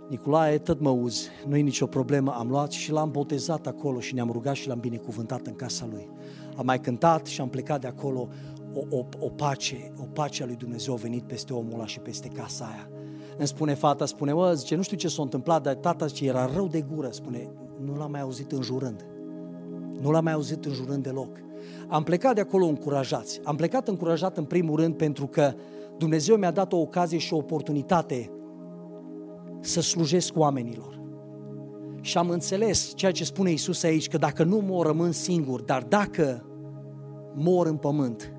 Nicolae, 0.09 0.57
tot 0.57 0.80
mă 0.80 0.89
uzi, 0.89 1.30
nu 1.47 1.55
e 1.55 1.61
nicio 1.61 1.86
problemă. 1.86 2.32
Am 2.32 2.49
luat 2.49 2.71
și 2.71 2.91
l-am 2.91 3.11
botezat 3.11 3.67
acolo 3.67 3.99
și 3.99 4.13
ne-am 4.13 4.32
rugat 4.32 4.55
și 4.55 4.67
l-am 4.67 4.80
binecuvântat 4.80 5.47
în 5.47 5.53
casa 5.53 5.88
lui. 5.91 6.09
Am 6.55 6.65
mai 6.65 6.80
cântat 6.80 7.26
și 7.26 7.41
am 7.41 7.49
plecat 7.49 7.82
de 7.82 7.88
acolo 7.88 8.28
o, 8.73 8.97
o, 8.97 9.05
o 9.19 9.30
pace, 9.30 9.93
o 9.99 10.03
pace 10.13 10.43
a 10.43 10.45
lui 10.45 10.55
Dumnezeu 10.55 10.93
a 10.93 10.97
venit 10.97 11.23
peste 11.23 11.53
omul 11.53 11.73
ăla 11.73 11.86
și 11.86 11.99
peste 11.99 12.28
casa 12.28 12.65
aia. 12.65 12.89
îmi 13.38 13.47
spune 13.47 13.73
fata, 13.73 14.05
spune, 14.05 14.34
mă, 14.34 14.53
zice, 14.53 14.76
nu 14.76 14.82
știu 14.82 14.97
ce 14.97 15.07
s-a 15.07 15.21
întâmplat, 15.21 15.63
dar 15.63 15.76
tata 15.76 16.07
ce 16.07 16.26
era 16.26 16.49
rău 16.53 16.67
de 16.67 16.82
gură, 16.82 17.09
spune, 17.11 17.49
nu 17.86 17.95
l-am 17.95 18.11
mai 18.11 18.21
auzit 18.21 18.51
înjurând. 18.51 19.05
Nu 20.05 20.11
l-am 20.11 20.23
mai 20.23 20.33
auzit 20.33 20.65
înjurând 20.65 21.03
deloc. 21.03 21.37
Am 21.87 22.03
plecat 22.03 22.35
de 22.35 22.41
acolo 22.41 22.65
încurajați. 22.65 23.39
Am 23.43 23.55
plecat 23.55 23.87
încurajat 23.87 24.37
în 24.37 24.43
primul 24.43 24.79
rând 24.79 24.95
pentru 24.95 25.27
că 25.27 25.53
Dumnezeu 25.97 26.35
mi-a 26.35 26.51
dat 26.51 26.73
o 26.73 26.77
ocazie 26.77 27.17
și 27.17 27.33
o 27.33 27.37
oportunitate 27.37 28.31
să 29.59 29.81
slujesc 29.81 30.37
oamenilor. 30.37 30.99
Și 32.01 32.17
am 32.17 32.29
înțeles 32.29 32.91
ceea 32.95 33.11
ce 33.11 33.23
spune 33.23 33.51
Isus 33.51 33.83
aici, 33.83 34.07
că 34.07 34.17
dacă 34.17 34.43
nu 34.43 34.57
mor, 34.57 34.85
rămân 34.85 35.11
singur, 35.11 35.61
dar 35.61 35.83
dacă 35.83 36.45
mor 37.33 37.67
în 37.67 37.77
pământ, 37.77 38.33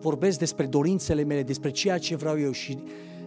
vorbesc 0.00 0.38
despre 0.38 0.66
dorințele 0.66 1.24
mele, 1.24 1.42
despre 1.42 1.70
ceea 1.70 1.98
ce 1.98 2.16
vreau 2.16 2.38
eu 2.38 2.50
și, 2.50 2.78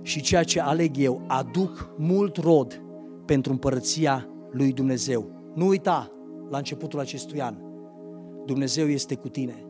și 0.02 0.22
ceea 0.22 0.44
ce 0.44 0.60
aleg 0.60 0.98
eu, 0.98 1.22
aduc 1.28 1.90
mult 1.98 2.38
rod 2.38 2.82
pentru 3.26 3.52
împărăția 3.52 4.28
lui 4.52 4.74
Dumnezeu. 4.74 5.30
Nu 5.54 5.68
uita, 5.68 6.12
la 6.54 6.60
începutul 6.60 7.00
acestui 7.00 7.42
an, 7.42 7.56
Dumnezeu 8.46 8.88
este 8.88 9.16
cu 9.16 9.30
tine. 9.30 9.66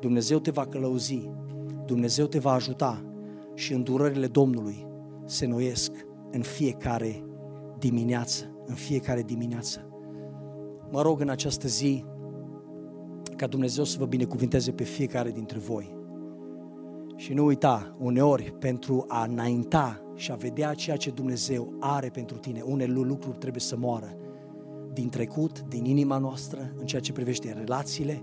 Dumnezeu 0.00 0.38
te 0.38 0.50
va 0.50 0.66
călăuzi. 0.66 1.30
Dumnezeu 1.86 2.26
te 2.26 2.38
va 2.38 2.52
ajuta 2.52 3.04
și 3.54 3.72
îndurările 3.72 4.26
Domnului 4.26 4.86
se 5.24 5.46
noiesc 5.46 5.92
în 6.30 6.42
fiecare 6.42 7.24
dimineață, 7.78 8.44
în 8.66 8.74
fiecare 8.74 9.22
dimineață. 9.22 9.88
Mă 10.90 11.02
rog 11.02 11.20
în 11.20 11.28
această 11.28 11.68
zi 11.68 12.04
ca 13.36 13.46
Dumnezeu 13.46 13.84
să 13.84 13.98
vă 13.98 14.06
binecuvinteze 14.06 14.72
pe 14.72 14.84
fiecare 14.84 15.30
dintre 15.30 15.58
voi. 15.58 15.94
Și 17.16 17.32
nu 17.32 17.44
uita, 17.44 17.96
uneori, 17.98 18.54
pentru 18.58 19.04
a 19.08 19.24
înainta 19.24 20.02
și 20.14 20.32
a 20.32 20.34
vedea 20.34 20.74
ceea 20.74 20.96
ce 20.96 21.10
Dumnezeu 21.10 21.72
are 21.80 22.08
pentru 22.08 22.38
tine, 22.38 22.62
unele 22.64 22.92
lucruri 22.92 23.38
trebuie 23.38 23.62
să 23.62 23.76
moară 23.76 24.16
din 24.92 25.08
trecut, 25.08 25.60
din 25.68 25.84
inima 25.84 26.18
noastră, 26.18 26.72
în 26.78 26.86
ceea 26.86 27.00
ce 27.00 27.12
privește 27.12 27.52
relațiile. 27.52 28.22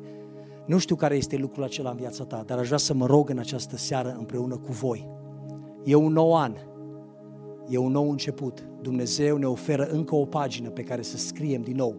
Nu 0.66 0.78
știu 0.78 0.96
care 0.96 1.16
este 1.16 1.38
lucrul 1.38 1.64
acela 1.64 1.90
în 1.90 1.96
viața 1.96 2.24
ta, 2.24 2.44
dar 2.46 2.58
aș 2.58 2.66
vrea 2.66 2.78
să 2.78 2.94
mă 2.94 3.06
rog 3.06 3.30
în 3.30 3.38
această 3.38 3.78
seară 3.78 4.16
împreună 4.18 4.58
cu 4.58 4.72
voi. 4.72 5.10
E 5.84 5.96
un 5.96 6.14
nou 6.14 6.36
an, 6.36 6.54
e 7.70 7.78
un 7.78 7.92
nou 7.92 8.10
început. 8.10 8.68
Dumnezeu 8.82 9.38
ne 9.38 9.46
oferă 9.46 9.86
încă 9.86 10.16
o 10.16 10.26
pagină 10.26 10.70
pe 10.70 10.84
care 10.84 11.02
să 11.02 11.18
scriem 11.18 11.62
din 11.62 11.76
nou 11.76 11.96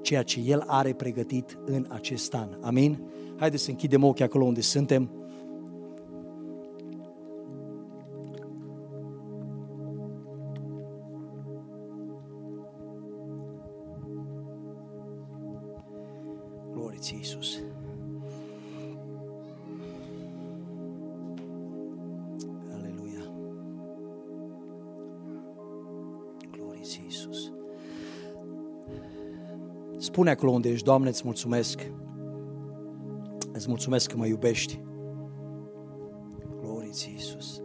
ceea 0.00 0.22
ce 0.22 0.40
El 0.40 0.64
are 0.66 0.92
pregătit 0.92 1.58
în 1.64 1.86
acest 1.88 2.34
an. 2.34 2.48
Amin? 2.60 3.02
Haideți 3.36 3.62
să 3.62 3.70
închidem 3.70 4.04
ochii 4.04 4.24
acolo 4.24 4.44
unde 4.44 4.60
suntem. 4.60 5.10
Spune 30.18 30.32
acolo 30.32 30.52
unde 30.52 30.68
ești, 30.68 30.84
Doamne, 30.84 31.08
îți 31.08 31.22
mulțumesc. 31.24 31.92
Îți 33.52 33.68
mulțumesc 33.68 34.10
că 34.10 34.16
mă 34.16 34.26
iubești. 34.26 34.80
Glorie 36.60 36.90
ție, 36.90 37.10
Iisus. 37.10 37.62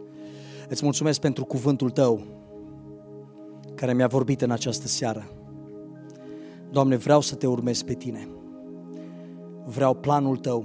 Îți 0.68 0.84
mulțumesc 0.84 1.20
pentru 1.20 1.44
cuvântul 1.44 1.90
Tău 1.90 2.24
care 3.74 3.94
mi-a 3.94 4.06
vorbit 4.06 4.42
în 4.42 4.50
această 4.50 4.86
seară. 4.86 5.30
Doamne, 6.70 6.96
vreau 6.96 7.20
să 7.20 7.34
Te 7.34 7.46
urmez 7.46 7.82
pe 7.82 7.94
Tine. 7.94 8.28
Vreau 9.64 9.94
planul 9.94 10.36
Tău, 10.36 10.64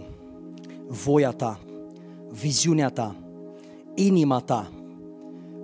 voia 0.87 1.31
Ta, 1.31 1.59
viziunea 2.27 2.89
Ta, 2.89 3.15
inima 3.95 4.39
Ta 4.39 4.71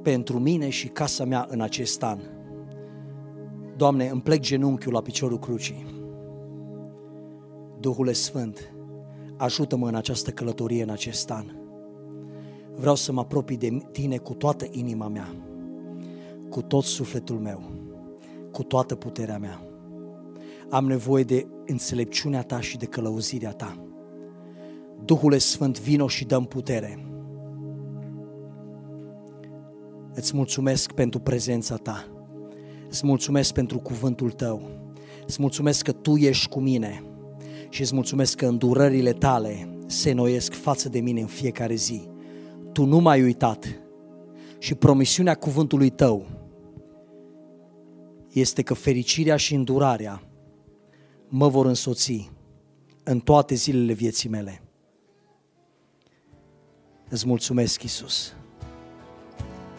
pentru 0.02 0.40
mine 0.40 0.70
și 0.70 0.88
casa 0.88 1.26
mea 1.26 1.48
în 1.50 1.62
acest 1.62 2.04
an. 2.04 2.20
Doamne, 3.76 4.08
îmi 4.08 4.22
plec 4.22 4.40
genunchiul 4.40 4.94
la 4.94 5.02
piciorul 5.02 5.40
crucii. 5.40 5.95
Duhule 7.86 8.14
Sfânt, 8.14 8.74
ajută-mă 9.38 9.88
în 9.88 9.96
această 9.96 10.32
călătorie, 10.32 10.84
în 10.84 10.90
acest 10.90 11.32
an. 11.32 11.46
Vreau 12.76 12.96
să 12.96 13.12
mă 13.12 13.20
apropii 13.20 13.58
de 13.58 13.78
Tine 13.92 14.18
cu 14.18 14.34
toată 14.34 14.68
inima 14.72 15.08
mea, 15.08 15.36
cu 16.50 16.62
tot 16.62 16.84
sufletul 16.84 17.40
meu, 17.40 17.62
cu 18.52 18.64
toată 18.64 18.96
puterea 18.96 19.38
mea. 19.38 19.62
Am 20.70 20.86
nevoie 20.86 21.24
de 21.24 21.48
înțelepciunea 21.66 22.42
Ta 22.42 22.62
și 22.62 22.78
de 22.78 22.86
călăuzirea 22.86 23.52
Ta. 23.52 23.88
Duhule 25.04 25.38
Sfânt, 25.38 25.80
vino 25.80 26.08
și 26.08 26.26
dăm 26.26 26.46
putere. 26.46 27.06
Îți 30.14 30.36
mulțumesc 30.36 30.92
pentru 30.92 31.20
prezența 31.20 31.76
Ta. 31.76 32.08
Îți 32.90 33.06
mulțumesc 33.06 33.54
pentru 33.54 33.80
cuvântul 33.80 34.32
Tău. 34.32 34.62
Îți 35.28 35.42
mulțumesc 35.42 35.84
că 35.84 35.92
Tu 35.92 36.16
ești 36.16 36.50
cu 36.50 36.60
mine 36.60 37.04
și 37.76 37.82
îți 37.82 37.94
mulțumesc 37.94 38.38
că 38.38 38.46
îndurările 38.46 39.14
Tale 39.14 39.70
se 39.86 40.12
noiesc 40.12 40.54
față 40.54 40.90
de 40.90 41.00
mine 41.00 41.22
în 41.22 41.28
fiecare 41.28 41.76
zi. 41.76 42.08
Tu 42.72 42.86
nu 42.86 43.00
m-ai 43.00 43.22
uitat 43.22 43.80
și 44.60 44.76
promisiunea 44.76 45.36
cuvântului 45.36 45.90
Tău 45.90 46.26
este 48.32 48.62
că 48.62 48.74
fericirea 48.74 49.36
și 49.36 49.56
îndurarea 49.56 50.24
mă 51.28 51.48
vor 51.48 51.66
însoți 51.66 52.32
în 53.04 53.20
toate 53.20 53.56
zilele 53.56 53.94
vieții 53.94 54.30
mele. 54.30 54.62
Îți 57.10 57.28
mulțumesc, 57.28 57.84
Iisus. 57.84 58.34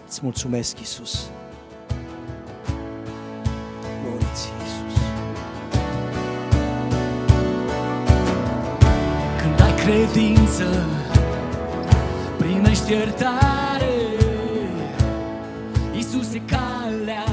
Îți 0.06 0.20
mulțumesc, 0.22 0.78
Iisus. 0.78 1.30
Credință, 9.86 10.86
primești 12.38 12.92
iertare. 12.92 13.94
Iisus 15.94 16.34
e 16.34 16.40
calea 16.46 17.25